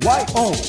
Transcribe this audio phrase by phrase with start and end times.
[0.00, 0.64] YONNIRI.com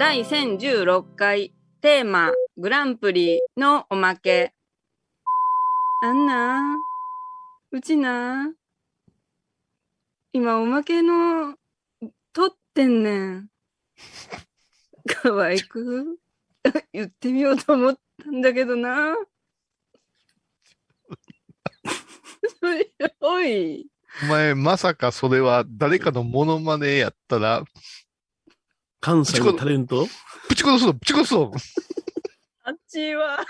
[0.00, 4.52] 第1016回テーマグランプリのおまけ。
[6.02, 6.76] あんな、
[7.70, 8.52] うちな、
[10.32, 11.54] 今おまけの、
[12.32, 13.48] 撮ってんねん。
[15.06, 16.18] 可愛く
[16.92, 19.14] 言ってみようと思ったんだけどな。
[23.20, 23.86] おい。
[24.24, 27.64] お前、まさかそれは誰かのモノマネやったら、
[29.00, 30.06] 関西のタレント？
[30.48, 31.50] プチ殺すぞ、プチ殺すぞ。
[32.64, 33.44] あっちは。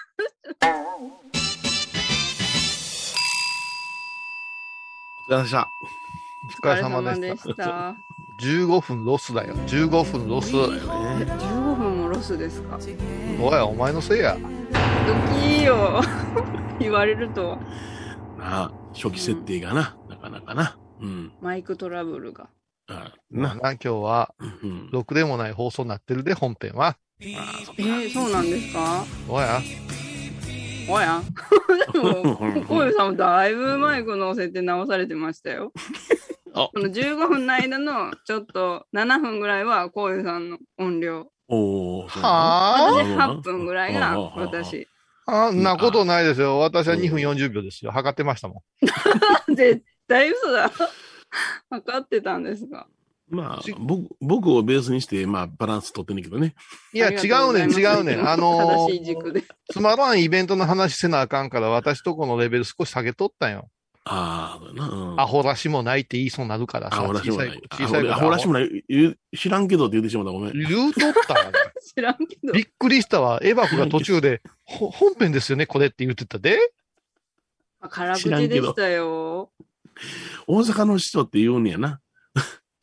[5.31, 5.69] お疲れ様でした。
[6.49, 7.97] お疲れ様でした。
[8.43, 9.55] 15分ロスだよ。
[9.55, 10.53] 15分ロス。
[10.53, 12.79] ね15分もロスですか？
[13.41, 14.37] おい、お前のせいや。
[14.37, 14.41] ド
[15.41, 16.01] キーよ。
[16.81, 17.59] 言われると、
[18.39, 20.79] なあ、初期設定がな、なかなかな。
[21.01, 21.33] うん。
[21.41, 22.49] マイクトラブルが。
[22.89, 23.73] あなな。
[23.73, 24.91] 今日は、うん。
[24.91, 26.89] ろくでもない放送になってるで、本編は。
[26.89, 26.97] あ
[27.65, 29.05] そっえー、そうなんですか？
[29.29, 29.61] おや？
[30.89, 31.23] おや？
[31.93, 32.37] でも、
[32.67, 35.73] コウさんもだいぶマイクの設定直されてましたよ。
[36.55, 41.29] あこの15分の間のちょっと7分ぐらいはコウさんの音量。
[41.49, 44.87] おーは私あ8分ぐらいが私。
[45.27, 46.59] あんなことないですよ。
[46.59, 47.93] 私は2分40秒ですよ。
[47.93, 48.63] 測ってましたも
[49.55, 50.71] 絶対嘘だ。
[51.71, 52.87] 分かってたんですが。
[53.29, 56.55] まあ、僕、僕をベースにして、まあ、バランス取ってんねんけどね。
[56.93, 56.97] ん。
[56.97, 58.21] いや、違うねん、違うねん。
[58.29, 58.89] あの。
[59.71, 63.71] つまらんイベントの話せなあかんから、私とこのレベル少し下げとったんよ。
[64.05, 64.89] あな。
[64.89, 67.03] うんアホらしもないって言いそうになるからアさ。
[67.03, 67.63] ホらしもない。
[67.73, 68.85] 小さいアホらしもない。
[69.37, 70.33] 知らんけどって言ってしまった。
[70.33, 70.53] ごめん。
[70.53, 71.53] 言うとったわね。
[71.95, 72.63] 知らんけどび。
[72.63, 73.41] っくりしたわ。
[73.43, 76.59] エバフが途中で、ほ本編ですよね、これって言ってたで。
[77.81, 79.51] 辛口でしたよ。
[80.47, 82.01] 大阪の人って言うんやな。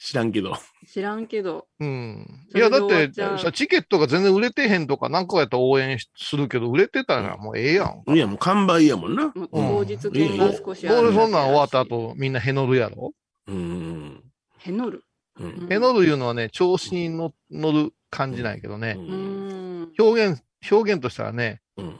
[0.01, 0.57] 知らんけど。
[0.87, 1.67] 知らんけど。
[1.79, 2.25] うん。
[2.55, 3.11] いや、だって
[3.51, 8.15] チケットが全然売れてへんとか、なんかやったら応援しするけど、売れてたらもうええやん。
[8.15, 9.33] いや、もう完売やもんな。
[9.35, 11.13] もう当日券が少しあ俺る。
[11.13, 11.81] そんなん終わった。
[11.81, 13.11] 後、みんなへのるやろ？
[13.47, 14.23] うん。
[14.59, 15.03] へのる？
[15.37, 15.67] うん。
[15.69, 18.95] へのるいうのはね、調子に乗乗る感じなんやけどね。
[18.97, 19.91] うーん。
[19.99, 20.41] 表現、
[20.71, 21.99] 表現としたらね、うん。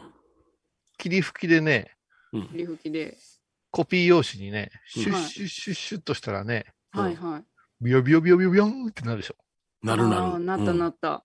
[0.97, 1.91] 霧吹きでね、
[2.31, 3.18] 振り吹きで。
[3.72, 7.44] コピー用紙にね、シュッはいシュッシュッシュッとしたらね、はいはい。
[7.81, 9.35] ビヨビヨビヨビヨビヨンってなるでしょ。
[9.84, 10.40] なるなる。
[10.44, 11.23] なったなった。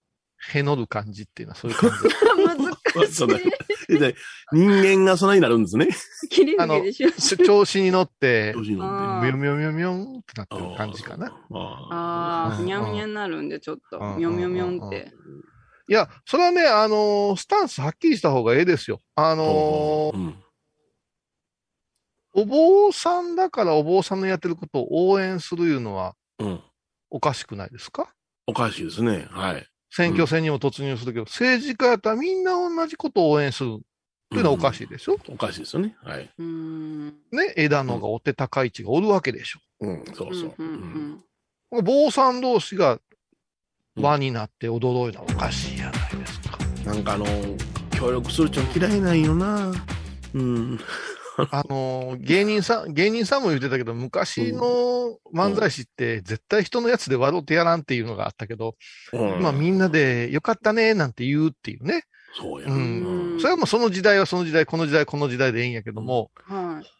[0.52, 1.96] へのる感じっていうのはそういう感じ。
[2.94, 4.14] 難しい。
[4.52, 5.88] 人間がそんなになるんですね。
[6.30, 7.36] 切り吹きでしょ。
[7.44, 11.34] 調子に乗って調、子に乗あってミョミョミョミョンってなってる感じかな。。
[11.50, 14.14] ああふにゃふにゃになるんで、ちょっとう。
[14.14, 15.12] んみょみょみょんって。
[15.88, 19.00] いや、それはね、あのースタンスはっきりした方がええですよ。
[19.16, 20.44] ああのーうん。
[22.36, 26.60] お坊さんだからお坊さんのやってることを応援するいうのはうん。
[27.10, 28.12] おかしくないですか？
[28.46, 29.26] おかしいですね。
[29.30, 29.66] はい。
[29.90, 33.78] 選挙戦にも突入するけど、政治家やったらみんな同じことを応援するっ
[34.30, 35.96] ていうのはおかしいでしょ、おかしいですよね。
[36.02, 36.30] はい。
[36.36, 37.06] うーん。
[37.30, 39.60] ね、枝野がお手高い地がおるわけでしょ。
[39.80, 40.04] うん。
[40.14, 40.54] そうそう。
[40.58, 40.66] うん
[41.70, 43.00] うん坊さん同士が
[43.96, 46.58] 輪になって踊ろうのはおかしいやないですか。
[46.84, 47.26] なんかあの、
[47.90, 49.72] 協力するちょ嫌いなんよな。
[50.34, 50.78] うん。
[51.36, 58.76] あのー芸人さん、芸人さんも言ってたけど、昔の漫才師って絶対人のやつで笑ってやらんっていうのがあったけど、
[59.12, 62.04] うんまあみんなでよかったねなんて言うっていうね。
[62.38, 62.68] そうや。
[62.68, 63.40] ううんん。
[63.40, 66.90] それはもうその時代はその時代、この時代、この時代でいいんやけども、はい。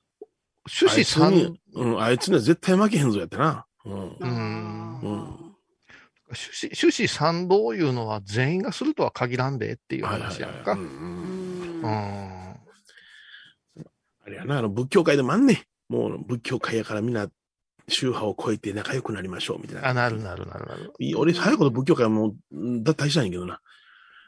[0.66, 3.66] 趣旨三、あいつにうん、あいつには絶対負けへんぞやってな。
[3.84, 3.92] うん。
[3.92, 3.96] う
[4.26, 5.44] んうん
[6.26, 10.72] 趣旨趣旨賛同いうのは全員がするとは限らんでっていうはいはい話やんか。
[10.72, 10.80] はい。
[10.80, 12.40] ううんうんん。
[12.40, 12.43] ん。
[14.26, 15.92] あれやな、あの、仏教界でもあんねん。
[15.92, 17.28] もう、仏教界やからみんな、
[17.88, 19.88] 宗派を超えて仲良くなりましょう、みたいな。
[19.88, 20.92] あ、なるなるなるなる。
[20.98, 23.60] いい俺、早いこと仏教界も、うん脱退したいんやけどな。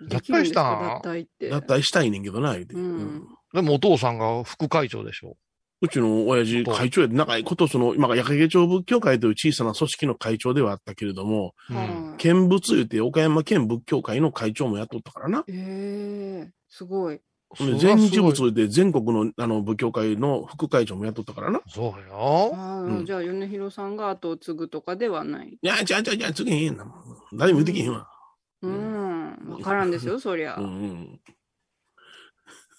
[0.09, 1.49] 脱退した脱退って。
[1.49, 2.75] 脱退したいねんけどな、言うて。
[2.75, 5.39] うんうんでもお父さんが副会長でしょ？
[5.81, 11.89] うちの親父会長やで、長いこと、その、今、矢掛町仏教会という小さな組織の会長ではあったけれども、うんはい
[12.19, 15.45] 見物言うて、岡山県仏教会の会長もやっとったからな。
[15.49, 17.21] ええ、すごい。
[17.59, 21.61] で全日仏言うて、全国のあの仏教会の副会長もやっとったからな。
[21.69, 22.53] そうよ。
[22.53, 25.49] うんじゃあ、米広さんが後を継ぐとかではない。
[25.61, 26.85] いや、じゃあじゃあじゃへんな。
[27.33, 28.09] 誰も言うてけへんわ。
[28.63, 29.51] ううんん。
[29.53, 30.63] わからんですよ、そりゃう。
[30.63, 31.21] ん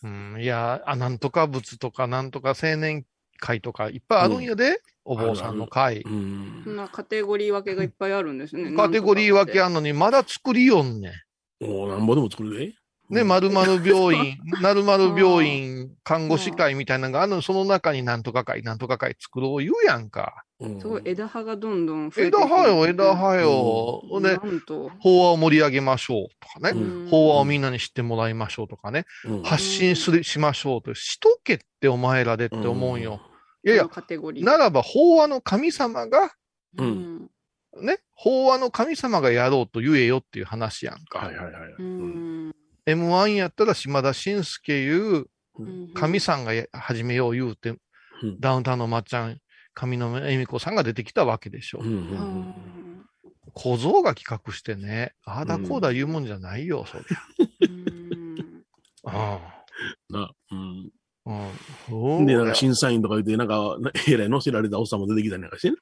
[0.04, 3.06] うん、いや、あ、なんとか仏とか、なんとか青年
[3.40, 6.10] 会とか、いっぱいあるんやで、お坊さんの会う。
[6.10, 6.62] ん。
[6.66, 8.76] そんなカテゴリー分けがいっぱいあるんですね。
[8.76, 11.14] カテゴリー分けあんんのに、まだ作りよんね
[11.62, 11.66] ん。
[11.66, 12.76] おなんぼでも作るで。
[13.10, 20.44] ね、まるまる病院、 なるまる病院看護師会みたいなのがあるの、その中になんとか会、なんとか会作ろう言うやんか。
[20.60, 24.04] うんすごい枝葉がどんどん増えて枝葉よ、枝葉葉よ。
[24.10, 24.38] ほんで。
[25.00, 26.72] 法話を盛り上げましょうとかね。
[26.72, 29.06] うん法話をみんなに知ってもらいましょうとかね。
[29.24, 30.94] うん発信する、しましょうと。
[30.96, 33.22] しとけってお前らでって思うんよ。
[33.64, 34.44] いやいやこの、カテゴリー。
[34.44, 36.34] ならば法話の神様が、
[36.78, 37.30] ううんん。
[37.82, 41.20] ね、法話の神様がやろうと言えよっていう話やんか。
[41.20, 41.74] はいはいはい。
[42.88, 42.96] う。
[42.96, 43.12] ん。
[43.12, 44.90] M1 やったら島田紳介い
[45.20, 45.26] う
[45.60, 49.38] うん神さんがや始めよう言うて、うんダウンタウンのまっちゃん、
[49.74, 51.80] 上野恵美子さんが出てきたわけでしょ。
[51.82, 52.54] うんうんうん
[53.54, 57.06] 小僧が企画してね、ああだこうだ言うもんじゃないよ、そり
[57.62, 59.40] うんゃ。
[60.10, 60.92] なうん
[61.26, 61.32] う
[61.94, 62.20] ん。
[62.20, 62.26] うん。
[62.28, 65.78] で、なんか審査員とか言って、なんか、なえらい乗せられたおっさんも出てきたりなんかしてね。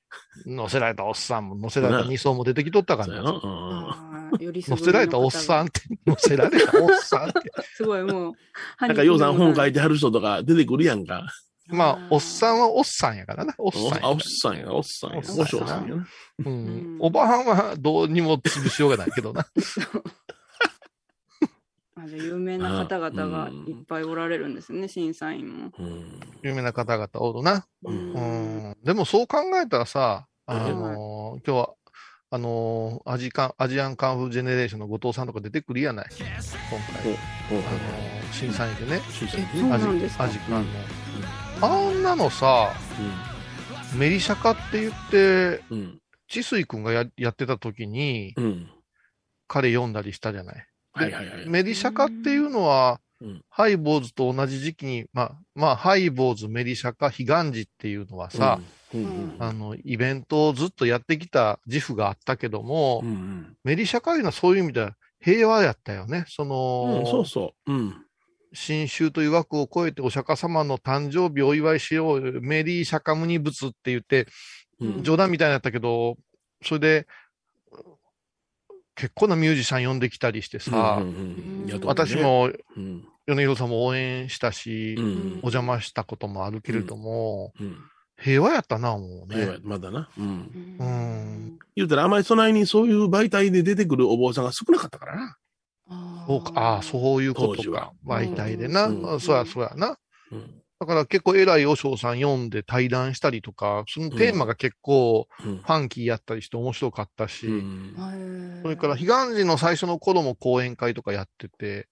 [0.46, 3.32] 乗せられたおっさんも、乗せられた二層も出てきとったからそうやな。
[3.32, 3.38] な。
[3.38, 4.05] うんあー
[4.40, 7.52] よりすぐ乗せられたおっさんって、乗せられたおっさんって。
[7.76, 8.34] すごいもう。
[8.80, 9.76] なんか、ようさん本書いて。
[9.76, 11.28] てはる人とか出てくるやんか。
[11.68, 13.56] まあ、おっさんはおっさんやからな。
[13.58, 15.18] おっおさんやあおっさんや、おっさんや。
[15.18, 15.96] おっさんや
[17.00, 19.48] おばはんはどうにも潰しようがないけどな。
[21.98, 25.72] あじ有名な方々がいっぱいおられるんですね、審査員も。
[25.80, 26.20] うん。
[26.44, 27.66] 有名な方々おるな。
[27.84, 28.14] ううん
[28.72, 28.76] ん。
[28.84, 31.74] でもそう考えたらさ、あのー今日は、
[32.32, 36.08] あのーアジカン、アジアンカンフージェネレーションの後藤さんとか出てくるやない。
[36.12, 37.14] 今回。
[37.14, 39.02] あのー審査員でね。
[39.12, 40.24] 審査員アジなんですか？
[40.24, 40.70] アジカンの。
[41.62, 42.74] あんなのさ、
[43.96, 45.80] メリシャカって言って、うん。
[45.80, 46.00] うん。
[46.28, 48.70] 治水くんがややってた時に、うん。
[49.48, 50.68] 彼読んだりしたじゃない。
[50.94, 51.48] はいはいはい。
[51.48, 58.66] メリシャカっていうのは、うんハイボーズと同じ時期に、まあ、まあ、ハイボーズ、メリシャカ、ヒガンジっていうのはさ、うん、
[59.00, 63.58] うんあの、イベントをずっとやってきた自負があったけども、うんうん。
[63.64, 66.26] メリシャカいうのはそういう意味では平和やったよね。
[66.28, 67.74] その、うん、そうそう。
[67.74, 67.96] うん。
[68.54, 74.28] 新州という枠を超えてお釈迦様の誕生日をお祝いしよう、メリーシャカムニ仏って言って、
[74.80, 75.04] うん。
[75.04, 76.18] 冗談みたいになったけど、
[76.64, 77.08] それで、
[78.96, 83.06] 結構なミュージシャン呼んできたりしてさ、うんうんうん私、も、うん。
[83.28, 85.06] 米広さんも応援したし、うん
[85.38, 87.78] お邪魔したこともあるけれども、うん
[88.18, 89.60] 平和やったな、もう平和ね。
[89.64, 90.10] まだな。
[90.18, 90.78] うん。
[90.80, 95.38] うん言うたら、あまりそないにそういう媒体で出てくるお坊さんが少なかったからな。
[96.28, 97.92] そうか、ああ、そういうことか。
[98.06, 98.88] 媒体でな。
[98.88, 99.98] うんうんそうや、そうやな。
[100.32, 100.62] うん。
[100.80, 111.88] だから結構偉い和尚さん読んで対談したりとか、そのテーマが結構うんファンキーやったりして面白かったし、うんそれから、彼岸寺の最初の頃も講演会とかやってて、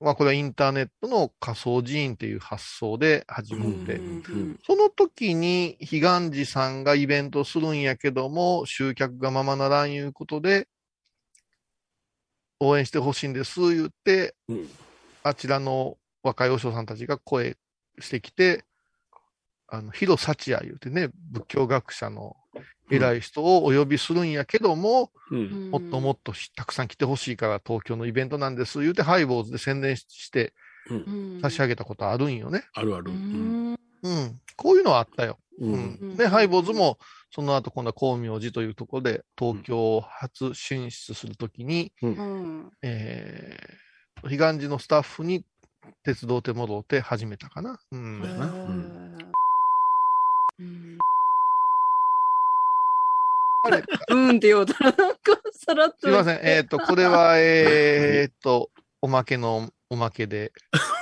[0.00, 10.68] まあこれはインターネットの仮想寺院っていう発想で始まって、うんその時に彼岸寺さんがイベントするんやけども、集客がままならんいうことで、
[12.60, 14.68] 応援してほしいんです、言って、うん。
[15.22, 17.56] あちらの若い和尚さんたちが声
[17.98, 18.64] してきて、
[19.68, 22.36] あの、広幸也言うてね、仏教学者の
[22.90, 25.70] 偉い人をお呼びするんやけども、うん。
[25.70, 30.52] もっともっとしたくさん来てほしいから東京のイベントなんです、言うてハイボーズで宣伝して
[31.42, 32.64] 差し上げたことあるんよね。
[32.74, 33.10] あるある。
[33.10, 33.76] うん。
[34.02, 34.40] うん。
[34.56, 35.38] こういうのはあったよ。
[35.58, 35.66] う。
[35.66, 36.16] うんん。
[36.16, 36.98] で、ハイボーズも、
[37.32, 41.92] その後今度は光明寺というところで東京初進出するときに、
[42.82, 45.44] えー、彼岸寺のスタッフに
[46.04, 47.78] 鉄道手戻って始めたかな。
[47.90, 48.22] うん。
[50.58, 50.98] うん
[52.98, 53.55] あれ
[54.10, 55.16] うんって言おうたら、なんか、
[55.52, 55.96] さらっと。
[56.02, 56.40] すいません。
[56.42, 58.70] えっ、と、これは、えっ、と、
[59.02, 60.52] おまけのおまけで。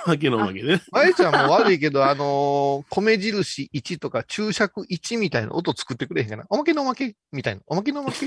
[0.06, 0.82] わけのわけね。
[0.92, 6.44] まゆちゃんも悪いけど、あのー米印1とか注釈1みたいな音作ってくれへんかな？
[6.50, 7.62] おまけのおまけみたいな。
[7.66, 8.26] おまけのおまけ？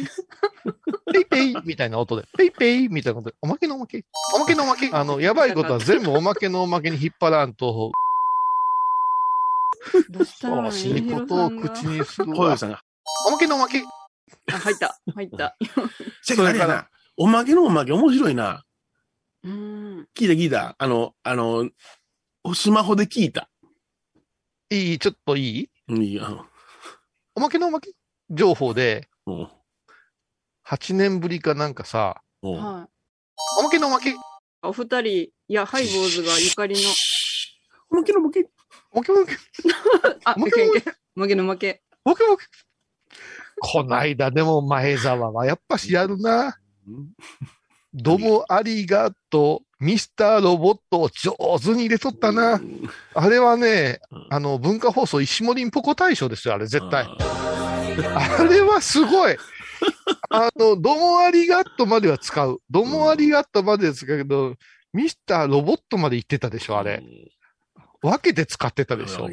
[1.13, 2.27] ペイペイみたいな音で。
[2.35, 3.35] ペイペイみたいな音で。
[3.41, 4.03] おまけのおまけ？
[4.35, 4.89] おまけのおまけ？
[4.91, 7.91] あの、やばいことは全部おまけのおまけに引っ張らんと、
[10.09, 10.71] どうしたの？
[10.71, 12.53] いいことを口にするわ。
[12.53, 12.81] 小さんが。
[13.27, 13.83] おまけのおまけ
[14.51, 14.99] あ、入った。
[15.13, 15.57] 入った。
[16.21, 16.89] せやけどあれやな。
[17.17, 18.65] おまけのおまけ面白いな。
[19.43, 20.07] うん。
[20.15, 20.75] 聞いた聞いた。
[20.77, 21.69] あの、あの、
[22.53, 23.49] スマホで聞いた。
[24.69, 24.99] いい？
[24.99, 25.69] ちょっといい？
[25.87, 26.45] うん、いいや。
[27.35, 27.91] おまけのおまけ？
[28.29, 29.51] 情報で、うん。
[30.65, 32.21] 8年ぶりかなんかさ。
[32.41, 32.87] おま
[33.71, 34.13] けのおまけ
[34.61, 36.89] お二人、いや、ハイボーズがゆかりの、
[37.89, 38.45] おまけのおまけ。
[38.91, 39.35] おまけのおまけ
[40.25, 41.83] あ、負け負け負けの負け。
[42.03, 42.45] おまけのおまけ
[43.59, 46.57] こないだでも前澤はやっぱしやるな。
[46.87, 47.07] うん
[47.93, 49.83] どうもありがとう。
[49.83, 52.61] ミスターロボットを上手に入れとったな。
[53.15, 57.07] あれはねうん、あの、文化放送石森んぽこ大賞ですよ、あれ絶対。
[57.07, 59.37] あれはすごい。
[60.29, 62.61] あの、どうもありがとうまでは使う。
[62.69, 64.55] どうもありがとうまでは使うけど、
[64.93, 67.03] ミスターロボットまで行ってたでしょ、あれ。
[68.01, 69.01] 分けて使ってたうん。
[69.05, 69.27] でしょ。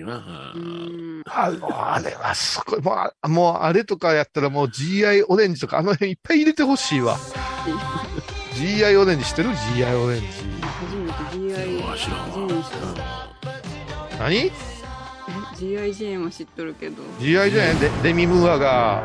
[1.27, 2.81] ああれはすごい。
[2.83, 7.17] もうあ、もうあれとかやったらもう GI オレンジとかあの辺いっぱい入れてほしいわ。
[8.55, 10.27] GI オレンジ知ってる ?GI オレンジ。
[10.63, 12.71] 初めて GI あ知らんわジェーン知っ
[14.11, 14.19] た。
[14.19, 14.37] 何？
[14.37, 14.51] え
[15.57, 17.03] GI ジェーンは知っとるけど。
[17.21, 17.77] ?GI じゃない？
[17.77, 19.03] デデミムーアが。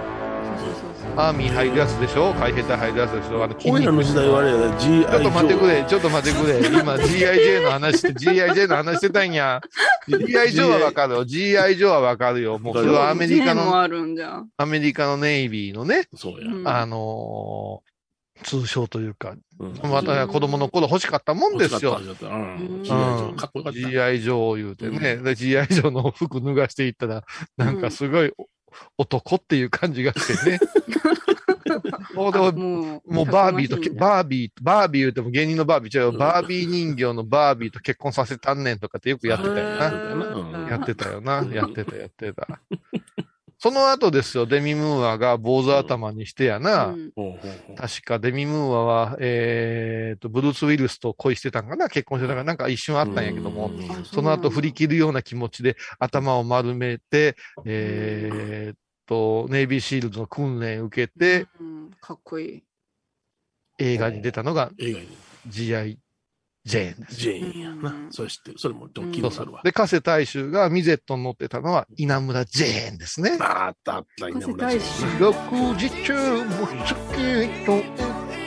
[1.16, 6.80] アーミー入るやつでしょ海兵隊入るやつでしょあのらの時代はあれやで、GI ちょっと待ってくれ、ちょっと待ってくれ。
[6.80, 9.62] 今 GIJ の話して、GIJ の話してたんや。
[10.08, 11.26] GI ジョーはわかるよ。
[11.26, 12.60] GI ジョーはわかるよ。
[12.60, 13.76] もうそれはアメリカの。
[14.58, 16.48] アメリカのネイビーのね、そうや。
[16.48, 17.90] うんあのー
[18.42, 22.00] 通称というか、うんまた子供の頃欲しかったもんですよ。
[22.00, 22.04] GI
[22.84, 23.80] ジョーかっこよかった。
[23.80, 25.18] GI ジョー言うてね。
[25.18, 27.24] で GI ジョーの服脱がしていったら、
[27.58, 28.32] なんかすごい
[28.98, 30.60] 男っていう感じがしてね。
[32.16, 36.18] もうでももう、バービーとバービー、バービー言うても芸人のバービー違うよ。
[36.18, 39.90] バービー人形のバービーと結婚させたんねんとかってよくやってたよな。
[39.90, 41.46] うんやってたよな。
[41.52, 42.48] やってた、やってた。
[43.62, 46.88] その後ですよ、デミムーアが坊主頭にしてやな。
[46.88, 47.12] うん。
[47.14, 47.76] ほうほうほう。
[47.76, 51.90] 確かデミムーアは、えーと、ブルース・ウィルスと恋してたんかな。
[51.90, 52.44] 結婚してたんかな。
[52.46, 53.68] なんか一瞬あったんやけども。
[53.68, 53.92] うん。
[53.92, 57.36] あその後振り切るような気持ちで頭を丸めて、
[57.66, 61.92] えーっと、ネイビーシールドの訓練を受けて、うん。
[62.00, 62.64] かっこいい。
[63.78, 65.08] 映画に出たのが映画に。
[65.48, 66.00] G.I.
[66.70, 67.16] ジェーンです。
[67.16, 67.94] ジェーンやなう。
[67.94, 68.60] んそれ知ってる。
[68.60, 69.62] それも聞いそうそうたことあるわ。
[69.64, 73.38] で、加瀬大衆がミゼットに乗ってたのは稲村ジェーンですね。
[73.40, 76.14] あったあった、稲村加瀬ジェーン時中
[76.46, 77.84] も好きとっ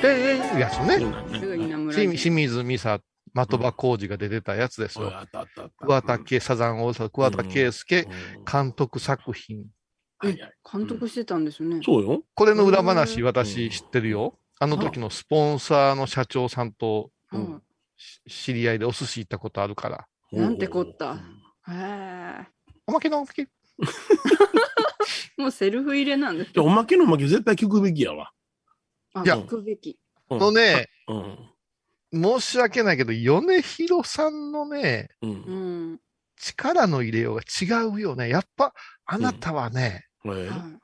[0.01, 2.17] てやつそうね。
[2.17, 3.01] 清水美沙、
[3.35, 5.13] 的場浩二が出てたやつですよ。
[5.79, 9.65] 桑田佳、サザンオールスターズ桑田佳祐うん監督作品。
[10.19, 11.81] はいはい監督してたんですよね。
[11.85, 12.23] そうよ。
[12.35, 14.39] これの裏話、うん私知ってるよ。
[14.61, 17.72] あの時のスポンサーの社長さんとうんし
[18.29, 20.07] 知り合いでお寿司行ったことあるから。
[20.33, 21.11] なんてこった？
[21.13, 21.19] うん
[21.69, 22.47] へえ。
[22.87, 23.49] おまけのおまけ。
[25.37, 28.33] もうセルフ入れなんですじゃあおまけのおまけ絶対聞くべきやわ。
[29.15, 29.99] あ、いや聞くべき。
[30.31, 31.39] うんのね、うん。
[32.41, 35.09] 申し訳ないけど、米広さんのね。
[36.37, 38.29] 力の入れようが違うよね。
[38.31, 40.07] やっぱ、あなたはね、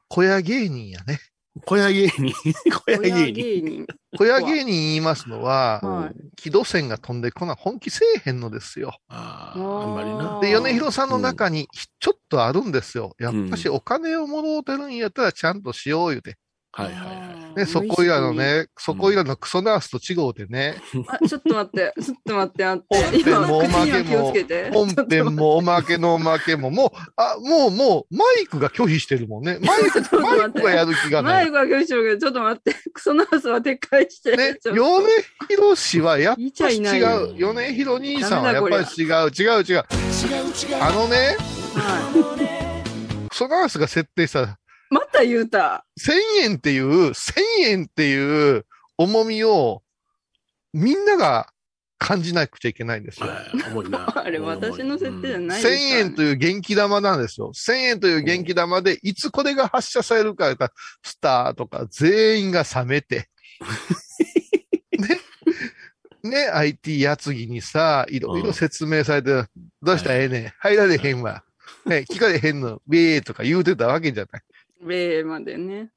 [0.09, 1.19] 小屋芸人やね。
[1.67, 2.33] 小屋芸人。
[2.71, 3.87] 小屋親芸人。
[4.17, 6.15] 小屋芸人言いますのは、はい。
[6.37, 8.99] 軌道線が飛んでこな本気せえへんのですよ。
[9.09, 10.41] ああ、あんまりな。
[10.41, 11.69] で、米広さんの中に
[12.01, 13.15] ちょっとあるんですよ。
[13.19, 16.37] やっぱしお金をもろうてるんやったらちゃんとしよう言うて。
[16.79, 17.29] はいはいはい。
[17.57, 20.77] ね、そこいらのね、そこいらのクソナースと違うてね、
[21.09, 22.85] あ、ちょっと待って、ちょっと待って、あって。
[22.89, 24.71] 本編もおまけも口には気をつけて。
[24.71, 29.59] 本編もおまけのおまけも、もう、あ、もう、もう、マイクが拒否してるもんね。
[29.61, 31.51] マイク、ちょっと待ってマイクがやる気がない。
[31.51, 32.91] マイクは拒否してるけど、ちょっと待って。
[32.93, 34.37] クソナースは撤回して。
[34.37, 35.09] ね、ちょっと米
[35.49, 37.55] 広氏はやっいちゃぱりいないよ違う。
[37.55, 39.85] 米広兄さんはやっぱり違う、違う、違う。
[40.81, 41.37] あのね、
[41.75, 44.47] はクソナースが設定したい。
[44.91, 45.85] また言うた。
[46.01, 48.67] 1000円っていう、1000円っていう
[48.97, 49.83] 重みを、
[50.73, 51.51] みんなが
[51.99, 53.27] 感じなくちゃいけないんですよ。
[53.27, 54.13] はい重いな。
[54.17, 57.53] あれ、私の設定じゃない1000ですからね円という元気玉なんですよ。
[57.55, 63.29] 1000円という元気玉で、いつこれが発射されるか言ったら、スターとか全員が冷めて。
[64.99, 65.21] ね。
[66.23, 69.45] ね、IT やつぎにさ、いろいろ説明されて、
[69.83, 70.11] どうした？
[70.11, 70.53] らええねん。
[70.59, 71.45] 入られへんわ。
[71.87, 74.43] ね、聞かれへんの、ウェーとか言うてたわけじゃない。
[74.81, 75.91] 米までね。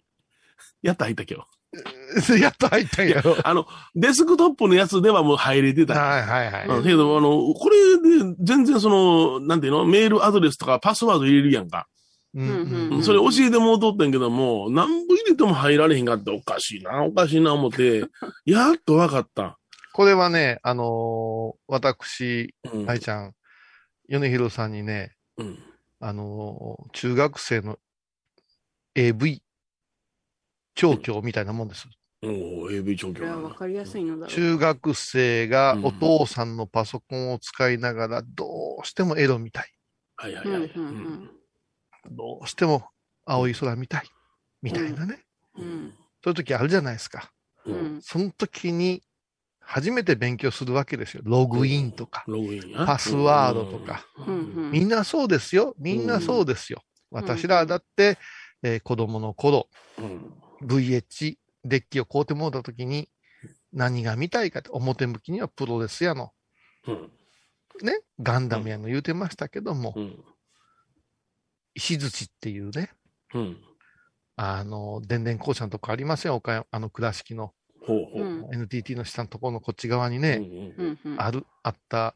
[0.81, 1.45] やった入ったけど。
[2.37, 3.37] やっと入ったんやろ。
[3.47, 5.93] あの、デスクトップのやつではもう入れてた。
[5.93, 6.77] はいはいはい。
[6.79, 9.85] うん、けど、あの、これで全然その、なんていうの？
[9.85, 11.87] メールアドレスとかパスワード入れるやんか。
[12.33, 18.05] うんうんうんそれ教えてもうとってんけども、何部入れても入られへんかっておかしいな、おかしいな思って、
[18.45, 19.57] やっとわかった。
[19.93, 22.89] これはね、あのー私、うん。
[22.89, 23.33] 愛ちゃん、
[24.07, 25.57] 米広さんにね、うん。
[25.99, 27.79] あのー中学生の
[28.95, 29.41] AV
[30.75, 31.87] 調教みたいなもんです。
[32.23, 34.35] おお AV 調教これは分かりやすいのだろう。
[34.35, 38.45] 中学生がうんお父さんのパソコンを使いながら、ど
[38.83, 39.71] うしてもエロ見たい。
[40.17, 40.71] はいはいはい。
[40.75, 41.29] うんうん
[42.09, 42.89] どうしても
[43.25, 44.03] 青い空見たい。
[44.61, 45.23] みたいなね。
[45.57, 45.93] うん
[46.23, 47.31] そういう時あるじゃないですか。
[47.65, 47.71] う。
[47.71, 48.01] うんん。
[48.01, 49.01] その時に、
[49.59, 51.21] 初めて勉強するわけですよ。
[51.23, 52.85] ログインとか、ログインや。
[52.85, 54.05] パスワードとか。
[54.27, 55.75] うんうんみんなそうですよ。
[55.79, 56.81] みんなそうですよ。
[57.09, 58.17] 私らだって、
[58.63, 60.33] えー子供の頃、うん。
[60.63, 63.09] VH デッキを買うてもらった時に、
[63.73, 66.31] 何が見たいかって、表向きにはプロレスやの、
[66.87, 67.11] うん。
[67.81, 70.23] ね、ガンダムやの言うてましたけども、うん。
[71.73, 72.91] 石槌っていうね、
[73.33, 73.57] うん。
[74.35, 77.53] あの、電電公社のとこありません岡山、あの倉敷の。
[77.83, 81.21] ほうほう NTT の下のところのこっち側にうね、んうんうんうん。
[81.21, 82.15] ある、あった、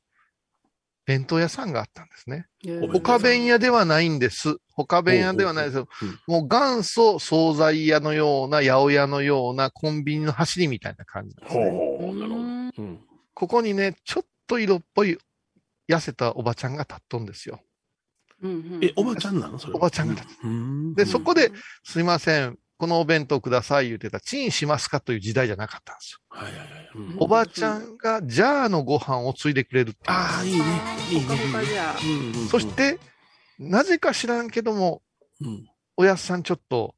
[1.06, 2.48] 弁当屋さんがあったんですね。
[2.92, 4.58] 他弁屋ではないんです。
[4.74, 5.88] 他弁屋ではないですよ。
[6.28, 11.70] もう元祖惣菜屋のような、八百屋のようなコンビニの走りみたいな感じですね。
[11.72, 12.16] ほう。
[12.16, 12.36] なるほど。
[12.36, 13.00] うんうん。
[13.34, 15.18] ここにね、ちょっと色っぽい
[15.88, 17.60] 痩せたおばちゃんが立っとんですよ。
[18.42, 19.60] うんうんえ、おばちゃんなの？
[19.60, 19.78] それは。
[19.78, 20.44] おばちゃんが立つ。
[20.44, 20.94] うん。
[20.96, 21.52] で、そこで、
[21.84, 26.20] すいません、このお弁当ください言ってたら、チンしますかという時代じゃなかったんですよ。
[26.30, 26.90] はいはいはい。
[26.96, 30.66] うんおばちゃんがジャーのご飯をついでくれるってああ、いいね。
[31.12, 32.48] いいね。
[32.50, 33.00] そし、て、
[33.60, 35.02] なぜか知らんけども、
[35.42, 35.66] うん。
[35.98, 36.96] おやっさんちょっと、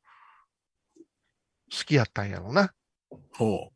[1.72, 2.74] 好きやったんやろな。
[3.34, 3.72] ほ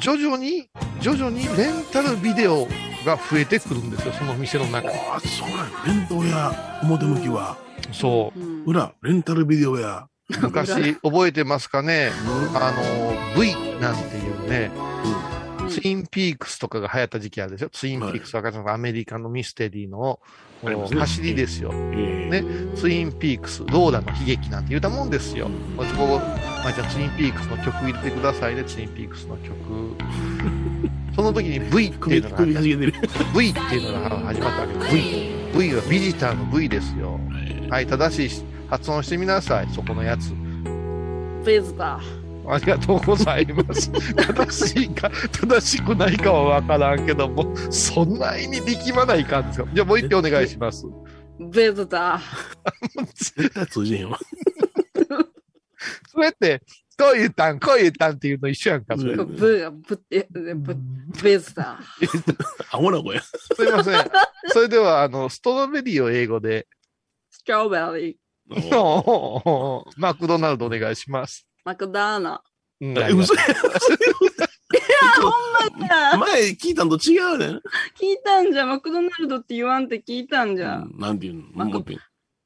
[0.00, 0.68] 徐々に、
[1.00, 2.66] 徐々にレンタルビデオ
[3.04, 4.70] が増えてくるんですよ、その店のう。
[4.70, 4.98] 中に。
[4.98, 5.70] ああ、そうなの。
[5.84, 7.56] 弁当屋、表向きは、
[7.92, 8.38] そう。
[8.40, 10.08] うん裏、レンタルビデオ屋。
[10.40, 12.10] 昔、覚えてますかね？
[12.50, 15.32] うんあの、V なんていうね、うん
[15.68, 17.70] ツインピークスとかが流行った時期あるでしょ？
[17.70, 20.20] ツインピークスわかるのかアメリカのミステリーの
[20.62, 21.70] 走りですよ。
[21.72, 22.44] えね
[22.76, 25.46] ツインピークス、ローラの悲劇なんて言うたもんですよ。
[25.76, 29.52] ここ、まあ、じゃあツインピークスの曲入れてくださいね、ツインピークスの曲。
[31.16, 32.36] その時に V ってい首、うのが。
[32.44, 34.94] V っていうのが始まったわけです。
[34.94, 35.68] V。
[35.68, 37.18] V はビジターの V ですよ。
[37.70, 40.32] はい、正しい発音してみなさい、そこのやつ。
[41.44, 42.00] ベズだ。
[42.48, 43.92] ありがとうございます。
[44.16, 49.68] 正しいか、正しくないかはわからんけども、そんなに力まないかんですよ。
[49.74, 50.86] じゃあもう一回お願いします。
[51.38, 52.18] ベズだ。
[53.12, 54.18] 絶対通じへんわ。
[56.10, 56.62] それって、
[56.98, 59.76] こう言ったん、こう言ったんっていうの一緒やんか、ブがブ
[60.54, 60.76] ブ、
[61.22, 61.78] ベズだ。
[62.70, 63.20] アホな子や。
[63.20, 64.10] すいません。
[64.46, 66.66] それでは、あの、ストロベリーを英語で、
[67.28, 68.21] ストロベリー。
[69.96, 71.46] マクドナルドお願いします。
[71.64, 72.42] マクダーナ。
[72.80, 73.42] うんえ嘘や。
[75.92, 77.48] や前聞いたのと違うねん。
[77.50, 78.66] 聞いたんじゃ。
[78.66, 80.78] マクドナルドって言わんって聞いたんじゃ。
[80.78, 81.42] うんなんていうの？
[81.52, 81.84] マク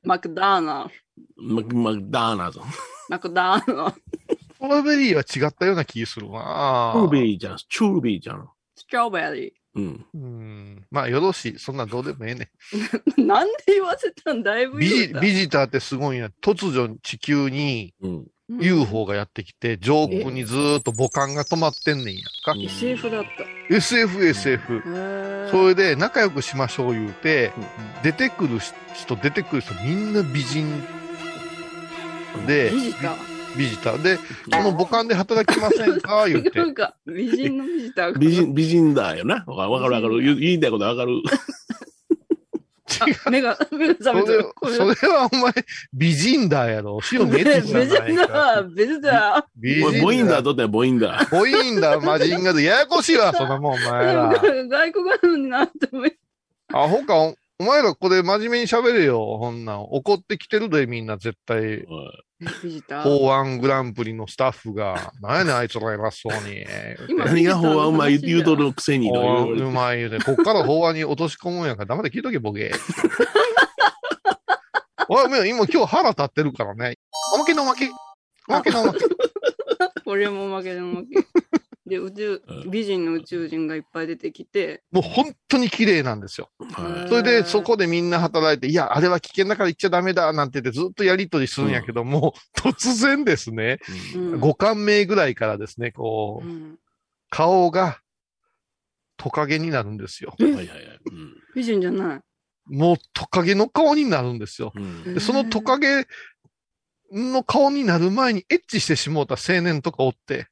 [0.05, 0.91] マクダーナ。
[1.37, 2.61] マクマクダーナーズ。
[3.09, 3.95] マクダーナ。
[4.57, 7.57] ストロベリーは違ったような気するなチューベリーじゃん。
[7.57, 8.49] チューベリーじゃん。
[8.75, 10.07] ストロベリうん。
[10.15, 10.87] うん。
[10.91, 11.59] まあ、よろしい。
[11.59, 12.51] そんなんどうでもええね。
[13.17, 13.25] ー。
[13.27, 15.09] なんで言わせたんだいぶビジ。
[15.21, 16.31] ビジターってすごいんや。
[16.43, 17.95] 突如地球に
[18.49, 22.53] UFO がやってきて、上空にずーっと母艦が止まってんねんやんか。
[22.53, 23.25] うん SF だっ
[23.71, 24.83] SF、SF。
[24.83, 24.89] た。
[24.89, 27.65] へーそれで仲良くしましょう言うて、うん
[28.03, 28.59] 出てくる
[28.95, 30.83] 人、出てくる人みんな美人
[32.47, 33.36] で、ビジター。
[33.57, 34.23] ビジターで、こ
[34.63, 36.27] の母艦で働きませんか？
[36.29, 36.67] 言ってな。
[36.67, 38.19] んか、美人のビジターが。
[38.19, 39.45] 美人、美人だよな。
[39.47, 40.37] わかるわかるわかる。
[40.37, 41.23] 言いたいことわかる。
[43.27, 44.97] あ 目が、目が覚めそれてる。
[44.97, 45.53] それはお前、
[45.93, 46.99] 美人だやろ。
[47.13, 48.29] 塩メテベじゃジないか。
[48.29, 50.43] ター、ベジタ美おいボインダーだ。
[50.45, 51.37] とってボインダー。
[51.37, 54.33] ボインダー、マジンガーで、ややこしいわ、そんなもん、お前ら。
[54.33, 54.69] ー。
[54.69, 56.13] 外国なのになって思い。
[56.73, 59.83] アホか、おお前らこれ真面目に喋れよ、ほんなん。
[59.83, 61.87] 怒ってきてるで、みんな絶対。
[63.03, 66.67] 法案グランプリのスタッフが、なんやねん、あいつら偉そうに。
[67.09, 72.73] 今何が法案うまい言うとるくせにと法案言ううまい言うて、こっから法案に落とし込むんやから、黙って聞いとけ、ボケ。
[75.09, 76.99] おい、もう今今日腹立ってるからね。
[77.35, 77.89] おまけのおまけ。
[78.49, 78.99] おまけのおまけ。
[80.05, 81.27] これも負けの負け。
[81.87, 86.51] で、宇宙う、ん美人の宇宙人がいっぱい出てきて、もう本当に綺麗なんですよ。
[86.59, 93.79] はそれで、そこでみんな働いて、いや、あれは危険だから行っちゃダメだ、なんて言ってずっとやりとりするんやけども、突然ですね、
[94.15, 94.19] い。
[94.19, 96.79] うん五感目ぐらいからですね、こう、うん
[97.29, 97.99] 顔が
[99.17, 100.35] トカゲになるんですよ。
[100.39, 100.79] はいはいはい。
[101.55, 102.21] 美人じゃない。
[102.67, 104.73] もうトカゲの顔になるんですよ。
[104.75, 106.07] うんでそのトカゲ
[107.13, 110.49] の顔になる前にエッチしてしもうた青年とかおって、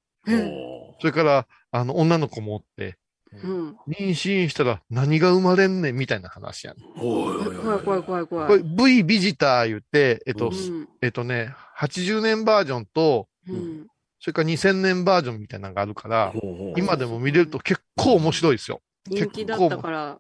[1.00, 2.96] それから、あの、女の子もおって、
[3.42, 3.76] うん。
[3.88, 7.00] 妊娠したら何が生まれんねんみたいな話やねん。
[7.00, 8.48] ーおいおいおい怖い怖い怖い怖い。
[8.48, 13.86] これ V ビジター言って、えっと、うんえっとね、80年バージョンと、うん。
[14.20, 16.32] それから2000年バージョンみたいなのがあるから、
[16.76, 18.80] 今でも見れると結構面白いですよ。
[19.06, 20.18] 人気だったから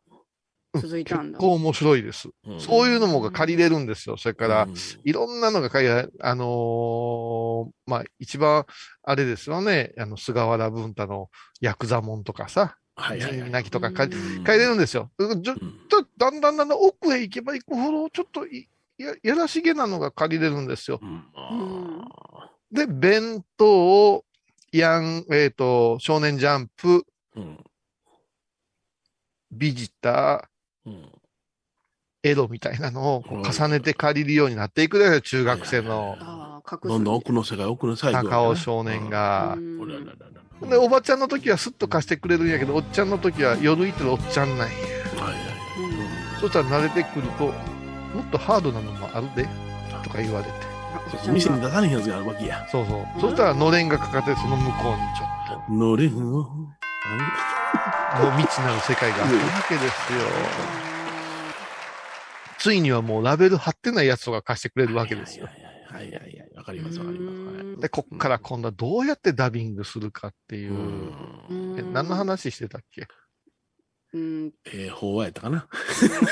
[0.80, 1.38] 続いたんだ。
[1.38, 2.28] 結構面白いです。
[2.46, 4.16] うんそういうのもが借りれるんですよ。
[4.16, 6.12] それから、うんいろんなのが借りれる。
[6.20, 8.66] あのーまあ、一番、
[9.02, 9.92] あれですよね。
[9.98, 13.50] あの、菅原文太のヤクザモンとかさ、はいはいはい。
[13.50, 15.10] 泣きとか借りうん借りれるんですよ。
[15.18, 15.42] ちょっうん
[15.88, 21.00] と、だんだんだんだん奥へ行けば行くほど、ちょっといや、やらしげなのが借りれるんですよ。
[21.02, 24.24] うんあで、弁当を、
[24.72, 27.64] ヤン、えっ、と、少年ジャンプ、ーうん
[29.52, 30.53] ビジター、うん
[32.22, 36.16] エロみたいなのを重ねて借りるようになっていくだよ、中学生の。
[36.82, 38.22] どんどん奥の世界、奥のサイド。
[38.22, 39.58] 高尾少年が
[40.62, 44.74] で、おばちゃんの時はスッと貸してくれるんやけど、おっちゃんの時は夜行ってるおっちゃんなんや。
[46.40, 47.52] そしたら慣れてくると、も
[48.22, 49.46] っとハードなのもあるで、
[50.02, 50.74] とか言われて。
[51.30, 52.66] 店に出されへんやつがあるわけや。
[52.70, 53.20] そうそう。
[53.20, 56.48] そしたらのれんがかかって、その向こうにちょっと、のれんを。
[58.22, 60.18] もう未知なる世界があるわけですよ。
[62.58, 65.46] ついにはもうラベル貼ってないやつとか貸してくれるわけですよ。
[65.46, 66.50] はいはいはい。
[66.56, 67.56] わかりますわかります。
[67.56, 70.74] はいで、こっから今度はどうやってダビングするかっていう
[71.50, 71.78] う。
[71.78, 73.08] え何の話してたっけ
[74.12, 74.52] うん。
[74.66, 75.68] えー、法話やったかな。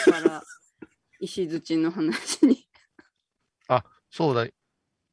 [0.07, 0.42] だから、
[1.21, 2.66] 石槌の話に。
[4.12, 4.47] そうだ。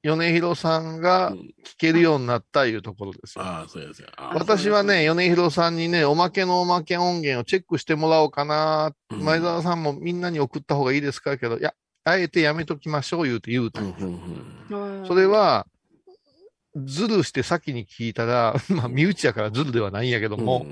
[0.04, 1.38] 米広さんがうん。
[1.38, 3.44] 聞けるようになったいうところですよ。
[3.44, 4.08] ああ、そうですよ。
[4.18, 8.94] あ私はね、米広さんにね、おまけのおまけ音源をチェックしてもらおうかな。
[9.12, 9.24] うん。
[9.24, 11.38] 前澤さんもみんなに送った方がいいですか？
[11.38, 11.74] けど、いや、
[12.06, 13.82] あえてやめときましょう言うて言うた。
[13.82, 15.08] うんうんうん。
[15.08, 15.68] それ、は、
[16.76, 20.66] ズルして先に聞いたら、 まあ、身内やからズルではないんやけども、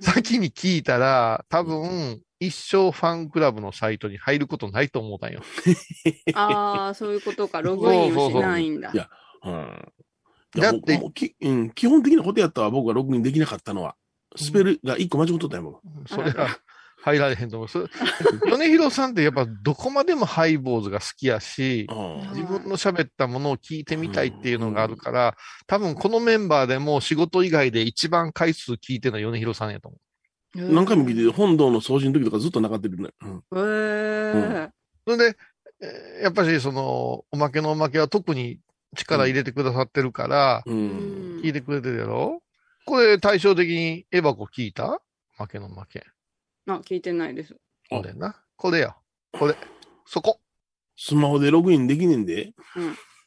[0.00, 5.42] 先に聞いたら、多分、一生ファンクラブのサイトに入ることないと思ったんよ。
[6.34, 7.60] ああ、そういうことか。
[7.62, 8.90] ログインをしないんだ。
[8.92, 9.08] いや
[9.44, 9.92] うん
[10.56, 13.96] だってもうきうん、基本的なことやったわ、僕がログインできなかったのは。
[14.36, 16.48] スペルが一個間違っとったよ、もそれは
[17.04, 17.90] 入られへんと思う。
[18.48, 22.28] 米広さんってやっぱどこまでもハイボーズが好きやし、う。
[22.34, 29.98] 自分の喋ったものを聞いてみたいっていうのがあるから、多分このメンバーでも仕事以外で一番回数聞いてるのは米広さんやと思
[30.54, 33.10] 何回も聞いて、本堂の掃除の時とかずっと流ってるね。
[33.22, 34.70] うんへえ。
[34.70, 34.72] う。
[35.04, 35.36] それで、
[35.80, 38.60] えーやっぱしその、おまけのおまけは特に
[38.96, 40.70] 力入れてくださってるから、う。
[40.70, 42.40] うんん聞いてくれてるやろ？
[42.86, 45.00] これ対照的にエバコ聞いた？
[45.36, 46.04] 負けの負け。
[46.68, 47.56] あ、聞いてないです。
[47.90, 48.36] これな。
[48.56, 48.94] これや。
[49.32, 49.56] これ。
[50.06, 50.40] そこ。
[50.96, 52.52] スマホでログインできねえんで。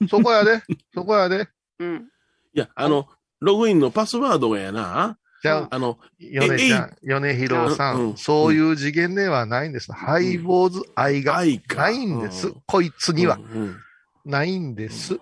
[0.09, 0.61] そこやで。
[0.93, 1.49] そこやで。
[1.79, 2.07] うん。
[2.53, 3.07] いや、あの、
[3.41, 5.17] ログインのパスワードがやな。
[5.43, 9.91] じゃあ、あの、米ちゃん、米広さん、うんそういう次元ではないんです。
[9.91, 11.33] ハイボーズ愛が。
[11.33, 12.47] ないんです。
[12.47, 13.37] うんこいつには
[14.25, 15.13] ないんです。
[15.13, 15.19] そ。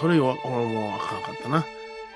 [0.00, 1.64] それは、俺もうあかんかったな。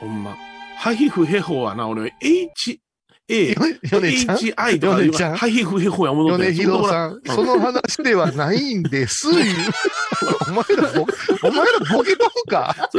[0.00, 0.36] ほんま。
[0.76, 2.80] ハヒフヘホはな、俺、H、
[3.28, 9.28] A、HI とかハヒフヘホやもの米広さん、その話ではないんです。
[10.48, 11.06] お前らボ、
[11.42, 12.74] お前らボケとんか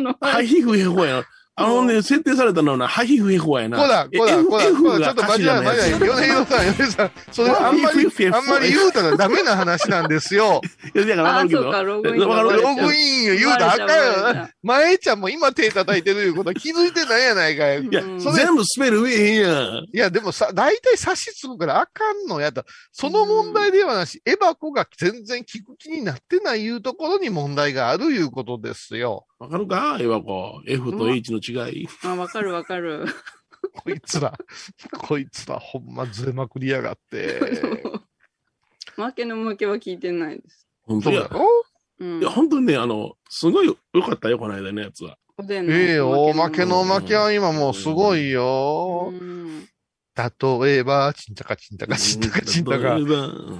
[0.00, 1.24] のハヒフヘホや。
[1.60, 3.76] あのね、設定されたのはな、ハヒフヘホやな。
[3.78, 10.60] こら、こら、F こら、F こら、ちょがっと待ちな、待ちな、米広さん、米広さん、それあんまり、あんまり言うたらダメな話なんですよ。
[10.94, 11.72] いや、だからわかあ、るけど。
[11.72, 14.48] ログインログイン言うたらあかんよ。
[14.62, 17.88] 前ちゃんも今手叩いてるいうことは気づいてないやないかい。
[17.88, 19.48] 全部スペル言えへんや
[19.80, 19.84] ん。
[19.92, 22.64] いや、でもさ、大体差しつくからあかんのやった。
[22.92, 29.24] その問題ではなし、エバコが全然聞く気になってないいうところに問題があるいうことですよ。
[29.38, 29.98] わかるか？
[30.00, 30.60] エワコ。
[30.66, 31.88] F と H の違い？
[32.04, 33.06] あ、わかるわかる。
[33.72, 34.36] こいつら、
[34.98, 37.40] こいつらほんまずれまくりやがって。
[38.96, 40.66] 負けの負けは聞いてないです。
[40.82, 41.28] 本当や。
[41.30, 41.38] そ
[42.00, 42.30] うんいや、。
[42.30, 45.16] 本当にね、あの、すごい良かったよ、この間のやつは。
[45.36, 49.12] おでんのええよ、おまけのおままけは今もうすごいよ。
[49.12, 49.68] うん
[50.18, 53.02] 例えば、ちんたかちんたかちんたかちんたかう。
[53.02, 53.06] ん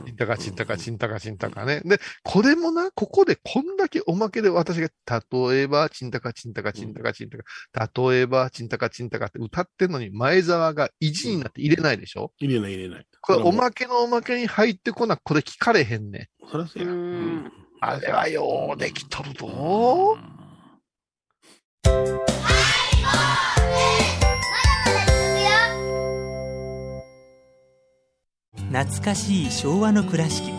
[0.05, 1.83] ちんたかちんたかちんたかちんたかね。
[1.85, 4.89] で、これもな、ここでこんだけおまけで私が、
[5.49, 7.45] 例えば、ちんたかちんたかちんたかちんたか、
[8.11, 12.33] 例えば、ちんたかちんたかって歌ってんのに、前澤が意地になって入れないでしょ？
[12.39, 13.07] 入れない入れない。
[13.21, 16.29] これおまけのおまけに入ってこな、これ聞かれへんね。
[16.51, 16.89] そらそうや。
[17.81, 20.19] あれはようできとるぞ。
[28.71, 30.53] 懐かしい昭和の倉敷。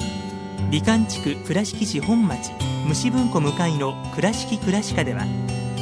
[0.71, 2.51] 美観地区倉敷市本町
[2.87, 5.25] 虫文庫向かいの「倉敷倉歯科」では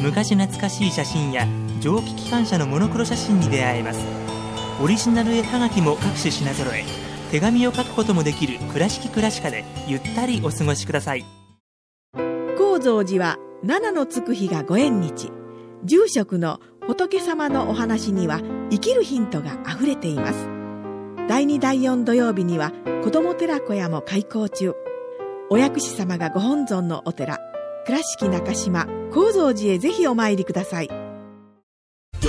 [0.02, 1.48] 昔懐かしい写真や
[1.80, 4.00] 蒸気機関車のモノクロ写真に出会えます。
[4.82, 6.84] オリジナル絵はがきも各種品揃え
[7.32, 11.26] 手紙を書くこともできる「倉敷倉歯科」でゆったりお過ごしください。
[12.58, 15.32] 高蔵寺は七のつく日がご縁日。
[15.84, 20.57] 住職の仏様のお話には生きるヒントがあふれています。
[21.28, 22.72] 第2第4土曜日には
[23.04, 24.74] 子ども寺小屋も開校中。
[25.50, 27.40] お薬師様がご本尊のお寺
[27.86, 31.07] 倉敷中島・高蔵寺へぜひお参りください。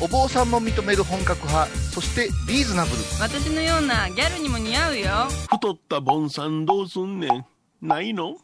[0.00, 2.96] お坊さんも認める本格派そしてリーズナブル。
[3.20, 5.10] 私のようなギャルにも似合うよ。
[5.50, 7.44] 太ったボンさんどうすんねん。
[7.82, 8.36] ないの？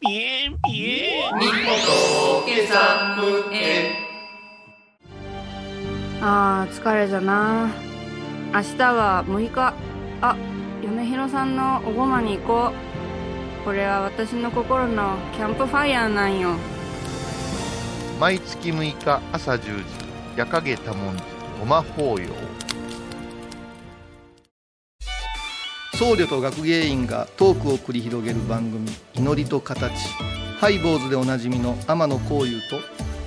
[0.00, 1.34] ピエンピエン。
[6.20, 7.70] あー疲れじゃな。
[8.54, 9.74] 明日は6日。
[10.20, 10.36] あ
[10.80, 12.72] 米広さんのおごまに行こ
[13.62, 13.64] う。
[13.64, 16.54] これは私の心のキャンプファイヤーなんよ。
[18.20, 20.03] 毎月6日朝10時
[20.36, 21.22] 夜影多文字
[21.60, 22.28] ごま法要
[25.94, 29.92] 僧侶と学芸員がトークを繰り広げる番組「祈りと形」
[30.58, 32.80] ハイボーズでおなじみの天野幸雄と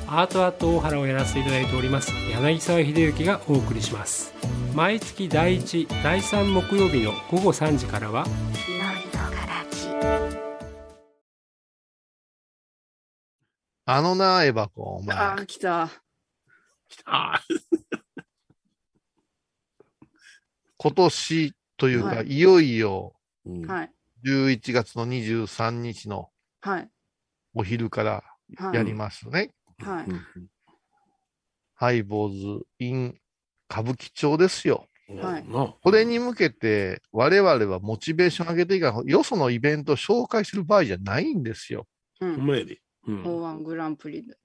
[0.07, 4.33] アートアート大原をやらせていただいております柳沢秀幸がお送りします。
[4.77, 8.25] 毎月第1第3木曜日の午後3時からは
[13.85, 15.17] あのなエバコお前。
[15.17, 15.89] あー来た
[17.05, 17.41] あ
[20.77, 22.39] 今年というか、、はい。
[22.39, 23.91] よいよーはい。
[24.25, 26.29] 11月の23日の
[26.61, 26.89] はい。
[27.53, 28.23] お昼から
[28.57, 28.75] はい。
[28.75, 30.05] やりますね、はい。
[31.75, 33.19] ハイボーズ in
[33.69, 34.87] 歌舞伎町ですよ。
[35.21, 35.47] はい。
[35.47, 39.07] なこれに向けて我々はモチベーション上げていかない。
[39.07, 41.87] よそのイベントを紹介する場合じゃないんですよ。
[42.21, 42.35] うん。
[42.35, 42.81] ほんまやで。
[43.07, 43.63] うん。
[43.63, 44.37] グランプリで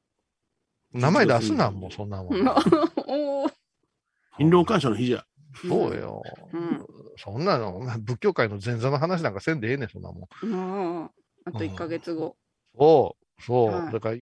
[0.92, 2.48] 名前出すなもうそんなもん
[3.06, 3.50] おお
[4.32, 5.24] 勤労感謝の日じゃ。
[5.68, 6.86] そうよ、うん
[7.18, 10.46] そんなの、仏教界の前座の話なんかせんでええねん、そんなもん。
[10.46, 11.04] うん
[11.44, 12.36] あと1ヶ月後
[12.78, 13.72] そう、そう。
[13.72, 14.16] はいだから、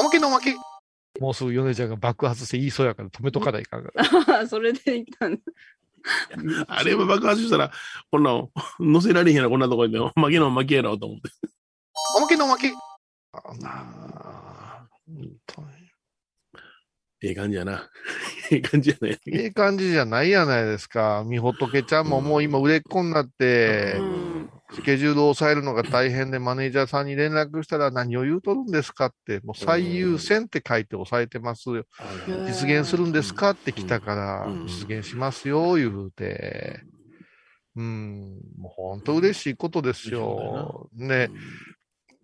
[0.00, 0.54] おまけのおまけ。
[1.20, 4.46] もうすぐ米ちゃんが爆発して言いそうやから止めとかないかんから。
[4.48, 5.40] それで言ったんだ
[6.68, 7.72] あれは爆発したら、
[8.10, 8.30] こんな、
[8.80, 9.98] 乗せられへんやろ、こんなとこで。
[9.98, 11.30] 負けの負けやろ、と思って。
[12.16, 12.72] おまけのおまけ。
[13.32, 15.68] あなあ、本当に
[17.22, 17.88] ええ感じやな。
[18.50, 19.18] ええ感じやね。
[19.26, 21.24] ええ感じじゃないやないですか。
[21.26, 24.32] みほとけちゃんももう今売れっ子になって、うん
[24.74, 31.84] スケジュールを抑えるのが大変で、マネージャーさんに連絡したら何を言うとるんですかって、もう最優先って書いて抑えてますよ。
[32.26, 36.80] うん実現するんですかって来たからうん、実現しますよ、言うて。
[37.76, 40.88] うん、もう本当嬉しいことですよ。
[40.94, 41.30] ね、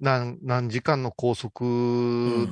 [0.01, 1.67] 何、何時間の拘束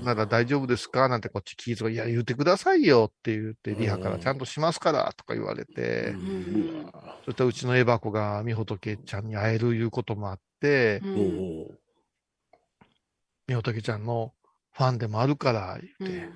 [0.05, 1.09] なら大丈夫ですか？
[1.09, 6.91] なんてこっち聞いて、いや、言ってくださいよって言って、リハからちゃんとしますからとか言われて、うん。
[7.25, 11.01] そしたらうちのエバコがみほとけちゃんに会えるいうこともあって
[13.49, 14.33] みほとけちゃんの
[14.73, 16.27] ファンでもあるから言って、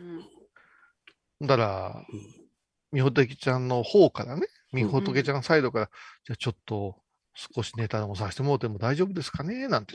[1.40, 1.49] ほん。
[1.49, 2.20] だらうん、
[2.92, 5.90] みほとけちゃんの方からね、みほとけちゃんサイドから、
[6.25, 6.96] じゃあちょっと
[7.35, 9.69] 少しネタでもさせてもらっても大丈夫ですかね？
[9.69, 9.95] なんて。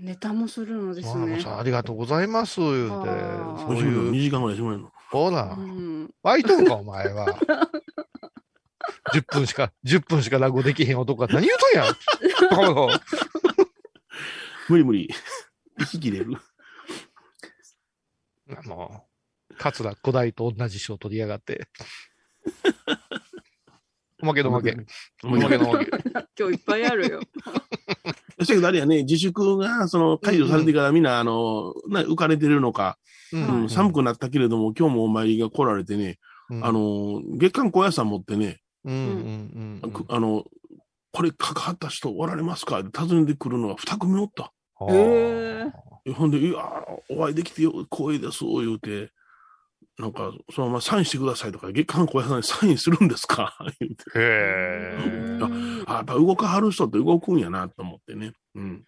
[0.00, 2.90] ネタもするのですねさありがとうございます、言うて。
[2.90, 4.92] そう50分いう、2時間ぐらいしてもらえるの。
[5.10, 7.26] ほらう、ん湧いとんか、お前は。
[9.12, 13.00] 10分しか、10分しか落語できへん男が何言うとんやん。
[14.68, 15.08] 無理無理。
[15.78, 16.36] 息切れる。
[18.56, 19.04] あの、
[19.58, 21.68] 桂古代と同じ賞取りやがって。
[24.22, 24.76] おまけのおまけ。
[25.24, 25.90] おまけのおまけ。
[26.38, 27.20] 今日いっぱいあるよ。
[28.38, 32.98] そしたけどあれやね、自粛が、その、解除されてからみんな、あの、な浮かれてるのか、
[33.32, 36.18] うんうん寒くなったけれども、今日もお参りが来られてね、
[36.50, 40.44] うんあ、の、月刊高野山持ってね、うんうんうんくあの、
[41.12, 42.80] これ関わった人おられますか？
[42.80, 44.52] って尋ねてくるのが二組おった。
[44.80, 44.94] うん。
[44.94, 45.72] へー
[46.06, 46.64] えほんで、いや、
[47.10, 49.12] お会いできてよ光栄です、言うて、
[50.00, 53.56] なんか、そのままサインしてくださいとか、月刊高野山にサインするんですか？
[53.80, 54.04] 言うて。
[54.16, 54.98] へ
[55.86, 58.32] あ、やっぱ動かはる人って動くんやなと思ってね。
[58.54, 58.84] うん。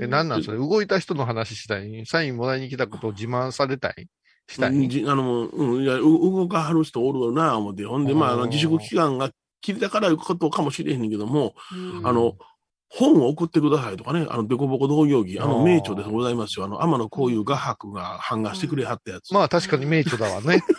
[0.00, 0.42] え、なんなん？
[0.42, 2.04] それ動いた人の話したい？
[2.06, 4.06] サインもらいに来たことを自慢されたい？
[4.48, 4.88] したい？
[4.88, 7.84] じあの、うん、いや、う動かはる人おるよな、思って。
[7.84, 11.54] ほんで、まあ自粛期間が切れたからいうことかもしれへんけども、
[11.98, 12.06] うん。
[12.06, 12.36] あの、
[12.88, 16.66] 本を送ってくださいとかね、あの、デコボコ同業儀、あの、名著でございますよ。
[16.66, 19.34] あの、天野こういう画伯が版画してくれはったやつ。
[19.34, 20.60] まあ確かに名著だわね。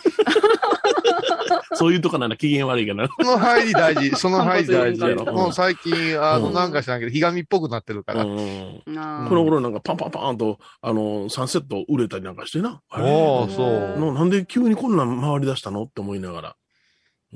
[1.74, 3.08] そういうとこなら機嫌悪いかな。
[3.20, 4.10] その入 り大事。
[4.16, 8.24] その入り大事もう最近、あの、うんなんか知らんけど、ひがみっぽくなってるから。
[8.24, 12.80] この頃なんかパンパンパンと、あの、サンセット売れたりなんかしてな。
[12.90, 14.12] あれおー、そう。
[14.12, 15.84] ななんで急にこんなん回り出したの？
[15.84, 16.56] って思いながら。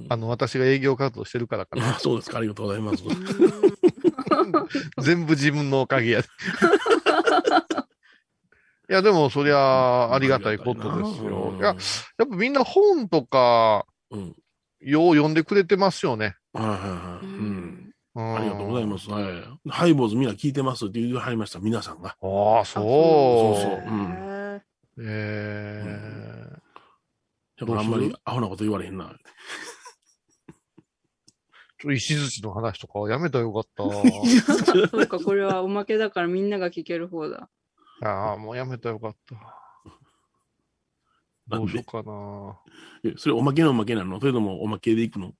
[0.09, 1.97] あの、私が営業活動してるからかな。
[1.97, 3.03] あそうですか、ありがとうございます。
[5.03, 6.29] 全部自分のおかげやで。
[8.91, 11.55] いや、でも、そりゃ、ありがたいことですよ。
[11.59, 11.77] いや、やっ
[12.17, 14.35] ぱみんな本とか、うん。
[14.81, 16.35] よう読んでくれてますよね。
[16.53, 18.37] はいはいはい。
[18.37, 19.09] ありがとうございます。
[19.11, 19.25] はい。
[19.71, 22.09] ハイボーズみんな聞いてますって言いはりました、皆さんが。
[22.09, 22.65] ああ、そう。
[22.65, 24.33] そうそううん
[24.99, 26.63] へえ
[27.59, 29.15] やっぱあんまりアホなこと言われへんな。
[31.91, 33.83] 石槌の話とかやめたらよかった。
[33.83, 37.49] ーそうか、これはおまけだからみんなが聞ける方だ。
[38.03, 39.37] ああ、もうやめたらよかった。
[41.49, 42.57] どうしようかな。
[43.05, 44.21] えそれおまけのおまけなの？
[44.21, 45.33] それともおまけでいくの？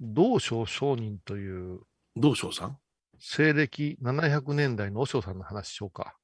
[0.00, 1.80] 道昌商人という
[2.16, 2.78] 道章さん？
[3.18, 6.14] 西暦700年代の和尚さんの話しようか。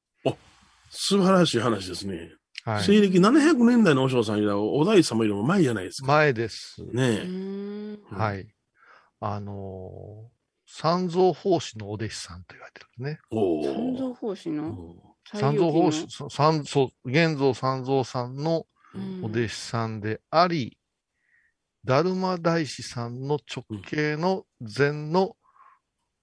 [0.91, 2.33] 素晴らしい話ですね。
[2.65, 2.83] はい。
[2.85, 6.09] 西暦700年代の和尚さんやお大師様よりも前じゃないですか。
[6.09, 6.83] 前です。
[6.83, 7.99] うねえ。
[8.11, 8.47] はい。
[9.21, 10.41] あのー
[10.73, 13.19] 三蔵法師のお弟子さんと言われてるんですね。
[13.33, 14.15] お三蔵お。
[14.15, 14.71] 法師の？
[14.71, 20.79] お三蔵法師、そ三そう、玄蔵三蔵さんのうんお弟子さんであり、
[21.85, 25.37] 達磨大師さんの直系の禅の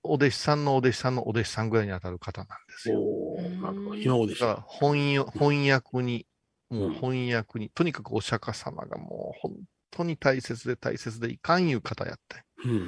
[0.02, 3.02] お弟子さんのお弟子さんのお弟子さんぐらいに当たる方なんですよ。
[3.02, 3.96] おーなるほど。
[3.96, 4.68] ひ孫でしだからた。
[4.70, 6.26] 翻訳翻訳に、
[6.70, 9.58] もううん翻訳に、とにかくお釈迦様がもう本
[9.92, 12.47] 当に大切で大切でいかんいう方やって。
[12.66, 12.80] うんううん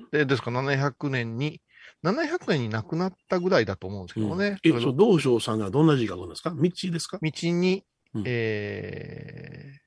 [0.00, 1.60] んで、ですから700年に、
[2.04, 4.58] 700年に亡くなったぐらいだと思うんですけどね。
[4.62, 6.50] え、そのそう、道章さんがどんな字書くんですか？
[6.50, 7.18] 道ですか？
[7.22, 7.84] 道に、
[8.14, 9.78] うんえー、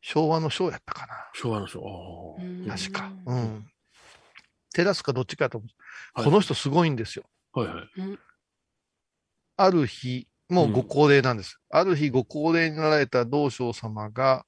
[0.00, 1.14] 昭和の章やったかな。
[1.34, 2.36] 昭和の章。
[2.68, 3.12] 確か。
[3.26, 3.66] うん。
[4.74, 5.70] 照らすかどっちかやと思う。
[6.14, 7.24] はいこの人すごいんですよ。
[7.52, 8.18] はいはい。
[9.58, 11.58] ある日、もうご高齢なんです。
[11.70, 14.44] ある日ご高齢になられた道昌様がうん、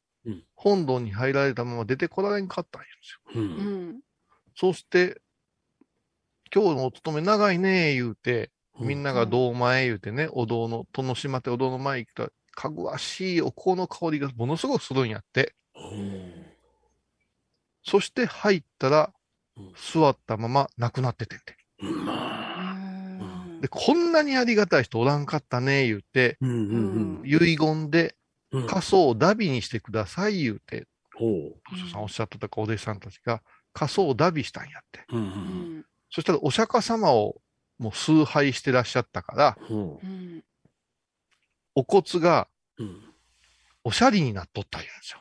[0.55, 3.43] 本堂に入られたまま出てこられんかったんですよ。
[3.43, 3.45] う。
[3.45, 4.01] うんん。
[4.57, 5.21] そして、
[6.55, 15.55] 今日のお勤め長いね言うて、みんなが堂前言うてね、お堂の、殿島ってお堂の前行くと、かぐわしいお香の香りがものすごくするんやって。
[17.85, 19.13] そして入ったら
[19.59, 21.57] うん、座ったまま亡くなっててんて。
[23.61, 28.13] で、こんなにありがたい人おらんかったね、言うて、うんうん遺言でうん。
[28.67, 31.77] 仮想をダビにしてください、言うて、ほう。
[31.77, 35.05] 図書さんおっしゃってたか、お弟子さんたちが仮想をダビしたんやって。
[35.11, 35.21] うんう。
[35.21, 37.37] うんんそしたらお釈迦様を
[37.79, 40.43] もう崇拝してらっしゃったから、ほうん
[41.75, 42.85] お骨がう。
[42.85, 43.03] うん。
[43.85, 45.21] おしゃりになっとったんですよ。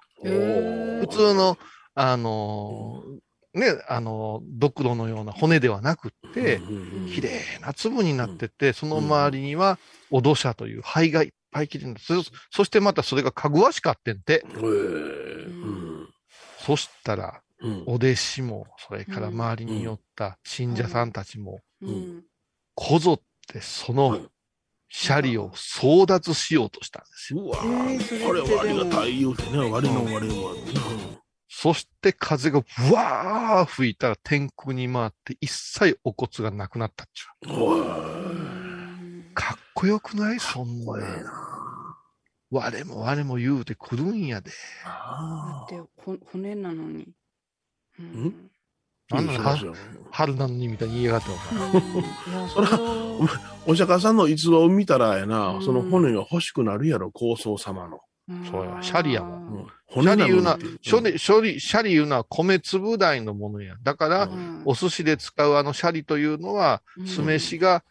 [1.01, 1.57] 普通の、
[1.93, 3.19] あのー
[3.58, 9.80] ね、あのードクロのような骨ではなくって、うん綺麗な粒になってて、その周りには、
[10.12, 12.13] お土砂という灰がいっぱい切れるんです。
[12.13, 14.46] そそしてまたそれがかぐわしかってんて。
[16.65, 17.84] そしたら、うん。
[17.88, 22.24] お弟子も、それから周りに寄った信者さんたちも、うん。
[22.76, 24.20] こぞってその
[24.89, 27.41] シャリを争奪しようとしたんですよ。
[27.41, 30.60] うわえーそれはありがたい言うてね、割のうん割の割
[31.49, 39.33] そして風がブワー吹いたら天空に回って一切お骨がなくなったっちゅう。
[39.33, 40.39] かっこよくない？
[40.39, 40.97] そんな。
[40.97, 41.33] な。
[42.49, 44.49] 我も我も言うてくるんやで。
[44.49, 44.55] だ
[44.86, 47.07] あってほ骨なのに。
[47.99, 48.51] うん
[49.10, 49.73] なんなの？
[50.12, 51.27] 春なのにみたいに言いやがって
[52.53, 52.69] そら
[53.65, 58.01] お釈迦さんの逸話を見たらやな、うんその骨が欲しくなるやろ、高僧様の。
[58.49, 59.47] そうやシャリやもん。
[59.59, 60.03] うん。
[60.03, 63.75] シャリ言うな骨処理、処理、シャリ言うのは米粒大のものや。
[63.83, 64.63] だから、うん。
[64.65, 67.07] お寿司で使うあのシャリというのは、うん。
[67.07, 67.83] 酢飯が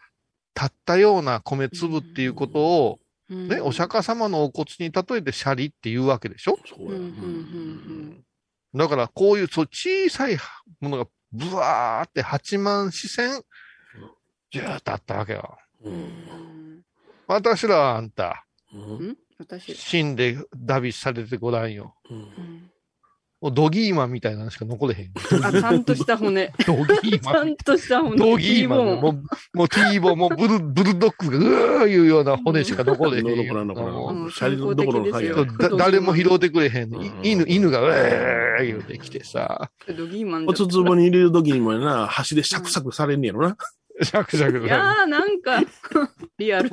[0.55, 2.99] 立ったような米粒っていうことを、
[3.31, 3.49] うん。
[3.49, 6.59] ね、お釈迦様のお骨に例えてシャリっていうわけでしょ？
[6.66, 6.87] そうや。
[6.90, 8.25] うんうんうん。
[8.75, 10.37] だから、こういうそう小さい
[10.81, 13.42] ものがブワーって8万四千、
[14.51, 15.57] ジューッとあったわけよ。
[17.27, 19.16] 私らはあんた、うん
[19.61, 21.94] 死んでダビされてごらんよ。
[22.11, 22.16] うん。
[22.16, 22.70] うん
[23.38, 25.12] もうドギーマンみたいなのしか残れへん。
[25.44, 26.53] あちゃんとした骨。
[26.66, 27.37] ドギーちマン。
[27.37, 28.16] ゃんとした骨。
[28.16, 28.79] ドギーマン。
[29.01, 29.22] もう、
[29.53, 33.37] もうティーボー、もうブル、ブルドッグが、うーいうような骨しか残れへんよ。
[33.37, 34.31] 残らん残らんもううん。
[34.31, 36.90] シャリのどころの誰も拾うてくれへん
[37.22, 43.57] 犬、犬が、うー言うてきてさ、ドギーマンおつつぼに入れるときにもやな、箸でシャクシャクされんねやろな。
[44.03, 44.66] シャクシャク。
[44.66, 45.62] いやーなんか
[46.38, 46.70] リアル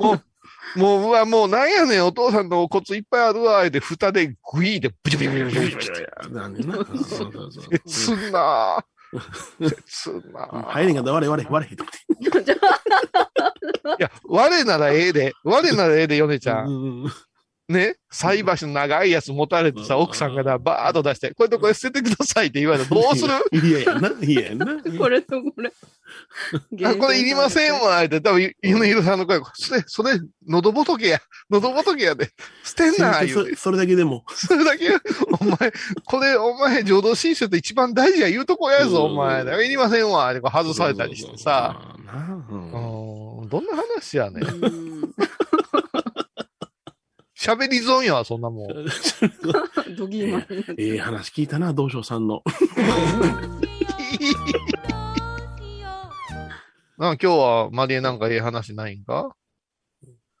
[0.76, 6.32] もう、うわ、もうなんやねん、お父さんのお骨いっぱいあるわ、で、蓋でグイーでブチブチブチブチブチブチ。
[6.32, 6.74] なんな。
[6.74, 8.84] そうそうそう切なぁ。
[9.86, 10.62] 切なぁ。
[10.64, 11.90] 入れんかったら割れ割れ割れへんとか
[13.98, 15.32] いや、我ならええで。
[15.44, 17.12] 我ならええで、ヨネちゃん。
[17.68, 23.32] うんね、菜箸の長いやつ持たれてさ、奥さんがな、バーッと出して、これとこれ捨ててくださいって言われたらどうする？
[23.66, 24.82] 嫌やな、嫌やな。
[24.98, 25.72] これとこれ。
[26.86, 32.30] あ、これいりませんわ、って、多分、ゆのひろさんの声が、それ、それ、喉仏や、喉仏やで、
[32.62, 33.56] 捨てんな、言うて。
[33.56, 34.24] そそれだけでも。
[34.28, 34.90] それだけ、
[35.40, 35.72] お前、
[36.04, 39.42] これ、お前、浄土真宗って一番大事や言うとこやぞ、お前。
[39.64, 41.80] いりませんわ、ってこう外されたりしてさ。
[42.12, 44.44] どんな話やねん。
[47.52, 48.68] うん喋り損やわ、そんなもん。
[49.96, 52.42] ドギーマンになってええ話聞いたな、道昌さんの。
[56.96, 59.36] なんか今日はマリエなんかええ話ないんか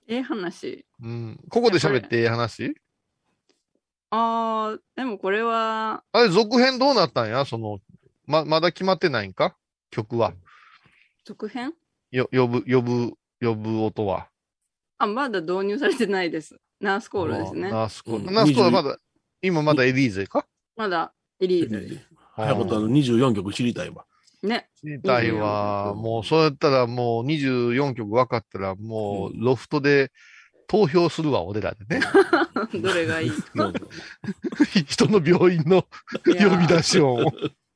[0.06, 0.86] ええ話。
[1.02, 1.40] うん。
[1.50, 2.74] ここで喋ってええ話
[4.10, 7.80] ああ、でもこれは、あれ、続編どうなったんやその、
[8.26, 9.56] ま、まだ決まってないんか
[9.90, 10.32] 曲は。
[11.24, 11.74] 続編
[12.12, 14.28] よ、呼ぶ、呼ぶ、呼ぶ音は。
[14.98, 16.60] あ、まだ導入されてないです。
[16.84, 17.70] ナースコールですね。
[17.70, 18.24] ナースコール。
[18.26, 18.98] うんナースコールはまだ、
[19.42, 20.46] 今まだエリーゼか？
[20.76, 22.08] まだエリーゼです。
[22.36, 24.04] 早ことあの24曲知りたいわ。
[24.42, 24.68] ね。
[24.78, 25.94] 知りたいわ。
[25.94, 30.12] もう、そうやったらもう24曲分かったら、もう、ロフトで
[30.66, 32.02] 投票するわ、俺らでね。
[32.82, 33.30] どれがいい？
[34.86, 35.86] 人の病院の
[36.26, 37.22] いや呼び出し音。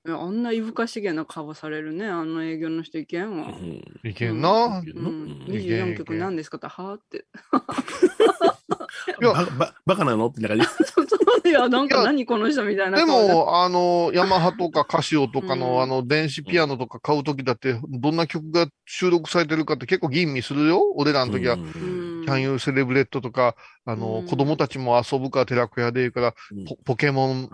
[0.06, 2.06] いやあんないぶかしげな顔されるね。
[2.06, 3.48] あの営業の人いけんわ。
[3.48, 4.80] うんいけんな。
[4.80, 5.02] うん、いけん
[5.48, 7.26] 24曲何ですかって、はーって。
[9.20, 10.26] いやバババカなの？
[10.28, 10.64] ってな感じ。
[10.84, 13.04] そうそういや、なんか何この人みたいなで。
[13.04, 20.82] も、あの、ヤマハとかカシオとかの、うんあの、電子ピアノとか買うときだって、どんな曲が収録されてるかって結構吟味するよ。
[20.94, 27.50] 俺らの時は、キャンユーセレブレットとか、あの、うん子供たちも遊ぶか寺子屋で言うから、うんポポケモン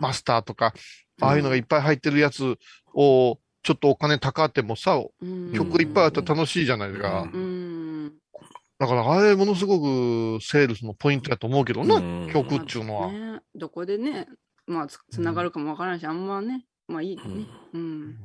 [0.00, 0.74] マスターとか、
[1.20, 2.56] ああいうのがいっぱい入ってるやつ
[2.94, 7.28] を、ちょっとお金高ってもさ、うん曲いっぱいあったら楽しいじゃないですか。
[7.32, 7.71] うん。
[8.82, 13.12] だから、あれ、ものすごくセールスのポイントだと思うけどな、うん曲っていうのは。
[13.12, 14.26] ね、どこでね、
[14.66, 17.22] まあつ、つながるかもわからないし、あんまね、まあいいね。
[17.24, 17.46] うん。
[17.74, 18.18] うん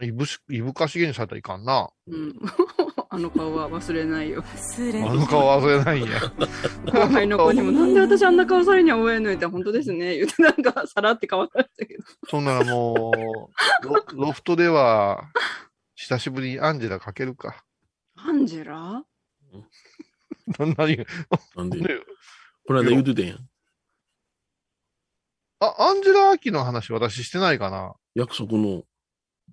[0.00, 1.90] いぶし、いぶかしげにされたらいかんな。
[2.08, 2.34] うん。
[3.10, 4.44] あの顔は忘れないよ。
[4.44, 6.20] あの顔忘れないんや。
[6.86, 10.18] 後輩の子にも、なんで私あんな顔されには応援のって、本当ですね。
[10.18, 12.04] 言って、なんか、さらって顔されたけど。
[12.28, 15.32] そんならもう、ロロフトでは、
[15.94, 17.64] 久しぶりにアンジェラかけるか。
[18.14, 19.04] アンジェラ？
[20.58, 20.84] 何な
[21.64, 21.88] んで、ね
[22.66, 23.48] この間言うてたやん。
[25.60, 27.94] あ、アンジェラ・アキの話私してないかな？
[28.14, 28.84] 約束の。
[29.48, 29.52] え、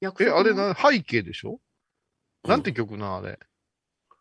[0.00, 0.38] 約束の？
[0.38, 1.60] あれな、背景でしょ？
[2.44, 3.38] なんて曲な、あれ。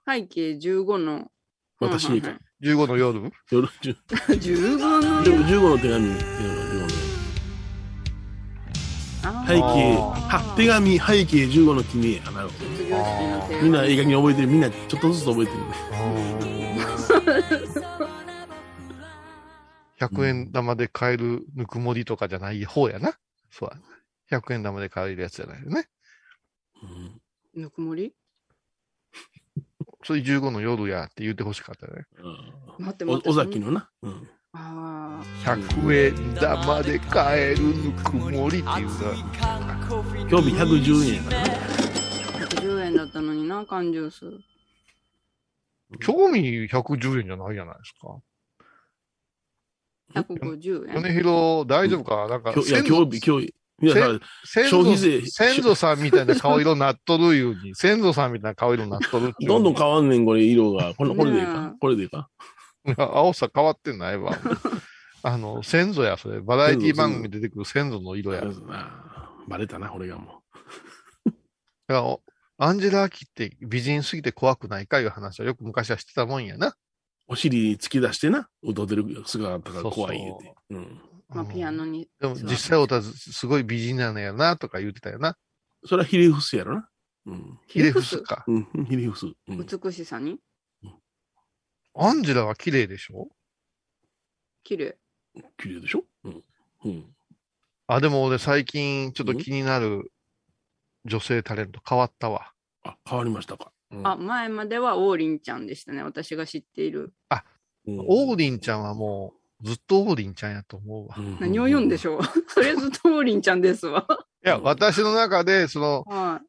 [0.08, 1.32] 背景15の。
[1.80, 2.38] 私にか。
[2.62, 3.32] 15の夜？
[3.52, 5.24] 夜、 10 15の。
[5.24, 6.10] 15の手紙。
[6.10, 7.05] 15のあー
[9.48, 12.22] 背景、あは、手紙、背景15の君へ。
[12.26, 12.50] あなる
[13.62, 14.48] みんな映画に覚えてる。
[14.48, 15.66] みんなちょっとずつ覚えてるね。
[20.00, 23.18] 100円玉で買えるぬくもりとかじゃない方やな。
[23.50, 23.70] そう
[24.30, 24.40] や。
[24.40, 25.88] 100円玉で買えるやつじゃないよね。
[26.84, 27.22] うん
[27.62, 28.14] ぬくもり？
[30.04, 32.06] それ15の夜やって言ってほしかったね。
[32.78, 33.30] 待って待って。
[33.30, 33.90] お尾崎のな。
[34.04, 34.35] うんあ
[35.44, 38.74] 100円玉で買えるぬくもりっていうな。
[40.30, 41.46] 今日日110円やからな。
[41.46, 41.48] あ、
[42.48, 44.32] 110円だったのにな、缶ジュース。
[46.00, 48.18] 興味110円じゃないじゃないですか。
[50.22, 51.02] 150円。
[51.02, 52.28] 米広大丈夫か？
[52.28, 53.54] なんか今日いや、先祖今日日、今日日。
[53.78, 54.98] 皆さん、先祖
[55.30, 60.94] 先祖さんみたいな顔色になっとるいうに、先祖さんみたいな顔色になっとるどんどん変わんねん、これ、色が。
[60.96, 62.55] これこれでいいねかこれでいいかいや
[62.98, 64.38] 青さ変わってないわ。
[65.24, 66.40] あの、先祖や、それ。
[66.40, 68.44] バラエティ番組で出てくる先祖の色や。
[69.48, 70.44] バレたな、俺がも
[71.88, 72.22] らお
[72.58, 76.70] アンジェラ・アキって美人すぎて怖くないかいう話はよく昔はしてたもんやな。
[76.70, 76.74] う。
[77.28, 80.56] お尻突き出してな、歌ってる姿が怖い言うそうて。
[80.70, 81.02] うん。
[81.30, 82.08] まあ、ピアノに。
[82.20, 85.38] でも実際おたずすごい美人なのやなとか言ってたよな。
[85.86, 86.90] それはヒレフスやろな。
[87.26, 87.60] うん。
[87.68, 88.22] ヒレフス？
[88.22, 88.44] か。
[88.48, 89.26] うん、ヒレフス。
[89.48, 89.66] うん。
[89.66, 90.40] 美しさに？
[91.98, 93.28] アンジェラは綺麗でしょ？
[94.64, 94.98] 綺麗。
[95.58, 96.04] 綺麗でしょ？
[96.24, 96.44] うん。
[96.86, 97.16] うん。
[97.88, 100.12] あ、でも俺最近ちょっと気になる
[101.06, 102.52] 女性タレント変わったわ。
[102.84, 103.72] あ、変わりましたか？
[103.92, 106.04] うんあ、前までは王林ちゃんでしたね。
[106.04, 107.14] 私が知っている。
[107.88, 111.16] うんオーリンちゃんはもうずっとオーリンちゃんやと思うわ。
[111.20, 112.22] いうん何を言うんでしょう？
[112.50, 114.08] それずっと王林ちゃんですわ。
[114.42, 116.42] や、私の中で、その、は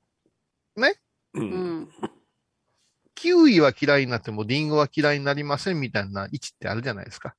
[0.77, 0.81] う。
[0.87, 0.93] い。
[1.35, 1.89] うんん。
[3.27, 7.35] キウイは嫌いになってもリンゴは嫌いになりませんみたいな位置ってあるじゃないですか。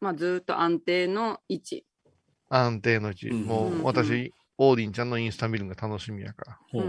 [0.00, 1.86] まあ、ずっと安定の位置。
[2.48, 3.28] 安定の位置。
[3.28, 6.58] うんもうんう私、オーリンちゃんのインスタ見るのが楽しみやから。
[6.74, 6.84] うんう。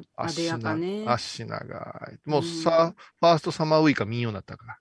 [0.00, 1.04] んあでやかね。
[1.08, 2.28] 足長い。
[2.28, 4.78] もううんさ、ファーストサマーウイカ見んようになったから。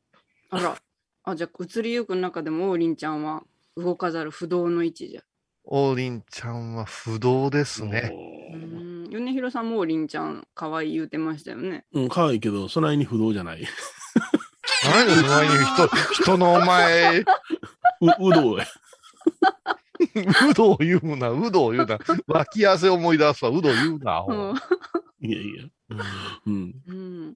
[0.50, 0.78] あら。
[1.24, 3.44] あ、じゃあ、移りゆく中でも王林ちゃんは
[3.78, 5.22] 動かざる不動の位置じゃ。
[5.64, 8.12] 王林ちゃんは不動ですね。
[9.14, 9.26] うーん。
[9.26, 11.86] 米広さんも王林ちゃん可愛い言うてましたよね。
[11.94, 13.62] うん、可愛いけど、そないに不動じゃない。
[13.62, 13.66] う、
[14.86, 15.88] 何でその前に人、
[16.24, 17.26] 人のお前、う
[18.34, 18.66] どうや。
[20.50, 21.98] うどを言うな、うどを言うな。
[22.28, 24.26] 脇汗思い出すわ、うど言うな。
[25.22, 25.64] いやいや。
[26.46, 26.76] うん。
[26.88, 27.36] うん。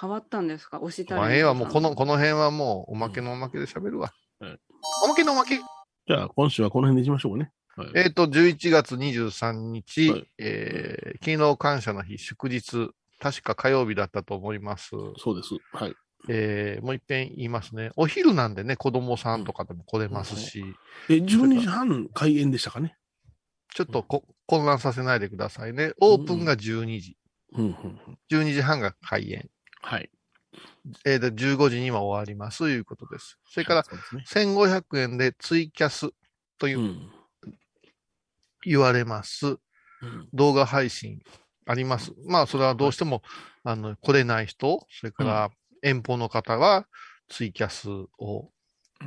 [0.00, 0.80] 変わったんですか？
[0.80, 4.12] 押したまあ、ええわ、もうこの、この辺はもう、おまけのおまけで喋るわ。
[4.40, 4.58] はい
[5.04, 5.56] おまけのおまけ。
[5.56, 7.52] じゃあ、今週はこの辺でいきましょうかね。
[7.76, 7.90] はい。
[7.94, 14.90] えっ、と、11月23日、はいえー、勤労感謝の日、祝日、確か火曜日だったと思います。
[15.18, 15.54] そうです。
[15.72, 15.94] はい。
[16.28, 17.90] えー、もう一遍言いますね。
[17.96, 20.64] お昼なんでね、子供さんとかでも来れますし、
[21.08, 22.96] え、12時半開演でしたかね？
[23.74, 25.92] ちょっとこ混乱させないでくださいね。
[26.00, 27.16] オープンが12時。
[27.52, 28.18] うん、うん、うん。
[28.30, 29.50] 12時半が開演。
[29.82, 30.10] はい。
[31.04, 33.38] えー、で15時には終わりますということです。
[33.44, 34.24] それから、そうですね。
[34.28, 36.10] 1500円でツイキャス
[36.58, 37.12] というう、ん。
[38.64, 39.46] 言われます。
[39.46, 39.58] うん
[40.34, 41.20] 動画配信
[41.66, 42.12] あります。
[42.26, 43.22] まあ、それはどうしても、
[43.62, 45.50] あの、来れない人、それから
[45.82, 46.86] 遠方の方は
[47.28, 47.88] ツイキャス
[48.18, 48.50] を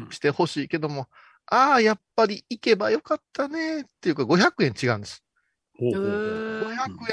[0.09, 1.07] してほしいけども、
[1.45, 5.23] ああ、やっぱり行けばよかったねっていうか、500円違うんです。
[5.79, 6.65] ほうほうほうへー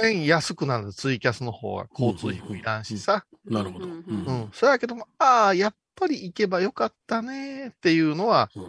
[0.03, 1.87] 500円安くなるんです、ツイキャスの方は。
[1.91, 3.25] 交通費もいらんしさ。
[3.45, 3.87] なるほど。
[3.87, 4.51] ううん。
[4.53, 8.65] それやけども、ああ、やっぱり行けばよかったねっていうのは、うん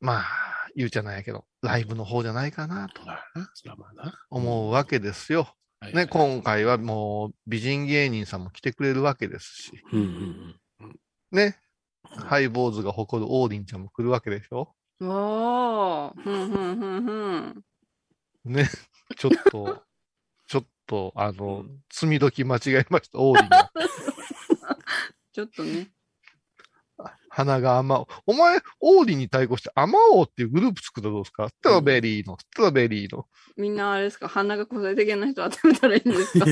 [0.00, 0.24] まあ、
[0.76, 3.02] 言うじゃないけど、ライブの方じゃないかなと
[4.30, 5.54] 思うわけですよ。
[5.80, 10.96] ね、はいはい今回はもう美人芸人さんも来てくれるわけですし、うんうんうん。
[11.30, 11.56] ね、
[12.02, 16.22] ハイボーズが誇るオーディンちゃんも来るわけでしょおー。
[16.22, 17.64] ふんふんふんふん。
[18.44, 18.68] ね、
[19.16, 19.84] ちょっと、
[20.48, 23.72] ちょっと、あの、積み時間違えました、オーディンが。
[25.32, 25.90] ちょっとね。
[27.30, 28.08] 鼻が甘お。
[28.26, 31.48] お前、オーディンに対抗して、甘おうっていうグループ作ったらどうですか？
[31.48, 33.26] ストロベリーの、ストロベリーの。
[33.56, 34.28] みんなあれですか？
[34.28, 36.46] 鼻が個性的な人集めたらいいんですか？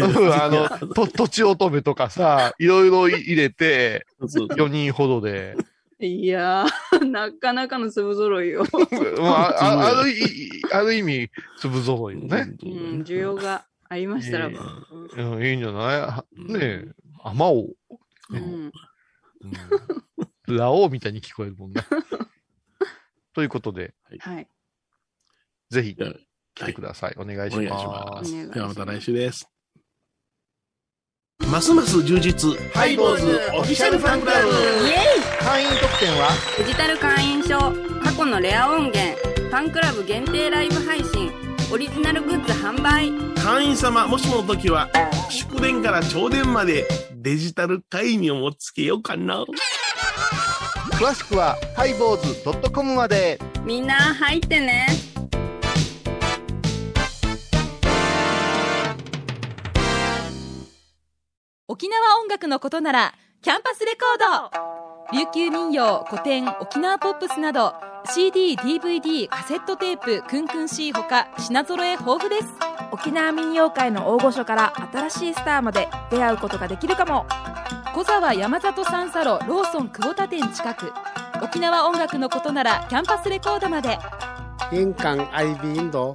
[0.44, 5.56] あの、と、とちおとめとかさ、いろいろ入れて、そう4人ほどで。
[5.98, 8.64] いやー、なかなかの粒揃いよ。
[9.18, 12.54] まあ、ああるい、ある意味、粒揃いよね。
[12.62, 14.60] うん、需要がありましたらば。
[15.16, 16.00] うん、いいんじゃない？
[16.02, 16.84] はねえ、
[17.24, 17.76] 甘おう。
[18.30, 18.70] うん。
[19.42, 19.52] うん、
[20.48, 21.82] ラオウみたいに聞こえるもんね。
[23.34, 24.48] ということで、はい。
[25.70, 27.14] ぜひ来てください。
[27.18, 28.04] お願いしお願いしま。
[28.16, 29.48] ますではまた来週です。
[31.50, 32.56] ますます充実。
[32.72, 34.50] ハイボーズオフィシャルファンクラブ。
[35.44, 36.30] 会員特典は？
[36.58, 37.58] デジタル会員証、
[38.02, 41.30] 過去のレア音源、ファンクラブ限定ライブ配信、
[41.72, 43.12] オリジナルグッズ販売。
[43.36, 44.88] 会員様、もしもの時は、
[45.30, 49.44] 祝電から朝電までデジタル会員をつけようかな。
[50.98, 53.38] 詳しくはハイボーズ .com まで。
[53.66, 54.86] みんな入ってね。
[61.68, 65.18] 沖縄音楽のことならキャンパスレコード。
[65.18, 67.74] 琉球民謡古典沖縄ポップスなど
[68.14, 72.46] CD、DVD、カセットテープクンクン C ほか品揃え豊富です。
[72.90, 77.26] 沖縄民謡界の大御所から新しいスターまで出会うことができるかも
[77.96, 80.92] 小沢山里三佐路ローソン久保田店近く。
[81.42, 83.98] 沖縄音楽のことならキャンパスレコードまで。
[84.70, 86.12] 玄関アイビーインド。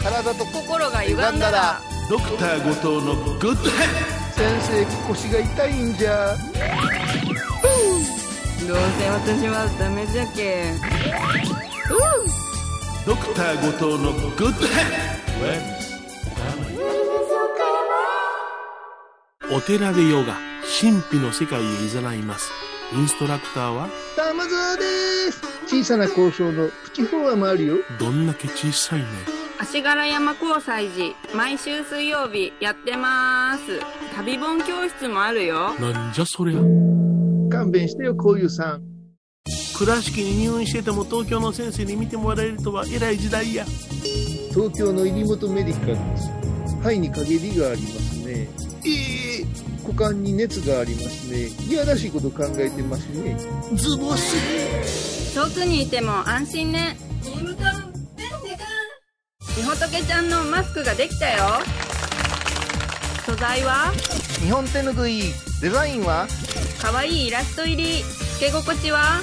[0.00, 1.80] 体と心が歪歪んだら。
[2.08, 3.88] ドクター後藤のグッドヘッ
[4.30, 6.36] 先生腰が痛いんじゃ。
[8.68, 10.72] どうせ私はダメじゃけ。
[13.04, 15.77] ドクター後藤のグッド
[19.50, 20.36] お寺でヨガ
[20.78, 22.50] 神秘の世界へ誘います。
[22.94, 24.82] インストラクターは玉沢で
[25.32, 25.40] す。
[25.66, 27.76] 小さな交渉のプチフォアもあるよ。
[27.98, 29.06] どんだけ小さいね。
[29.58, 33.80] 足柄山交際時、毎週水曜日やってます。
[34.14, 35.74] 旅本教室もあるよ。
[35.80, 36.60] なんじゃそりゃ。
[37.50, 38.82] 勘弁してよこういうさん。
[39.78, 43.64] 倉敷に入院してても東京の先生に見てもらえるとは偉い時代や。
[44.50, 46.30] 東京の入本メディカルです。
[46.82, 48.24] 肺に陰りがありますね。
[48.26, 48.67] ええ
[49.88, 51.46] 股間に熱がありますね。
[51.66, 53.38] いやらしいこと考えてますね。
[53.74, 56.98] ズボス遠くにいても安心ね。
[59.56, 61.38] みほとけちゃんのマスクができたよ。
[63.24, 63.90] 素材は？
[64.42, 65.22] 日本手ぬぐい。
[65.62, 66.28] デザインは？
[66.82, 68.02] かわいいイラスト入り。
[68.02, 69.22] つけ心地は？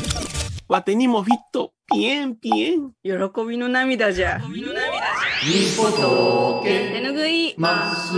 [0.67, 1.73] わてにもフィット。
[1.93, 2.89] ピエンピエン。
[3.03, 3.11] 喜
[3.47, 4.41] びの涙じゃ。
[6.63, 7.53] 手ぬぐい。
[7.55, 8.13] まっす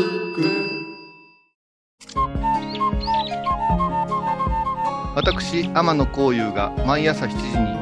[5.18, 7.38] 私天野幸雄が毎朝7時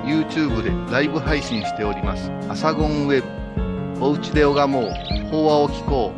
[0.07, 3.27] に YouTube でライブ配信しております「アサゴンウェブ」
[3.99, 4.91] 「おうちで拝もう。
[5.29, 6.13] 法話を聞こ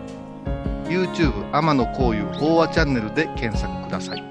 [0.86, 4.24] う」YouTube 天野幸雄法話チャンネルで検索ください。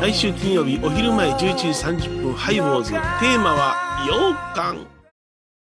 [0.01, 2.91] 来週金曜日お昼前11時30分ハイボーズ。
[2.91, 3.73] テーマは、
[4.03, 4.94] 羊羹。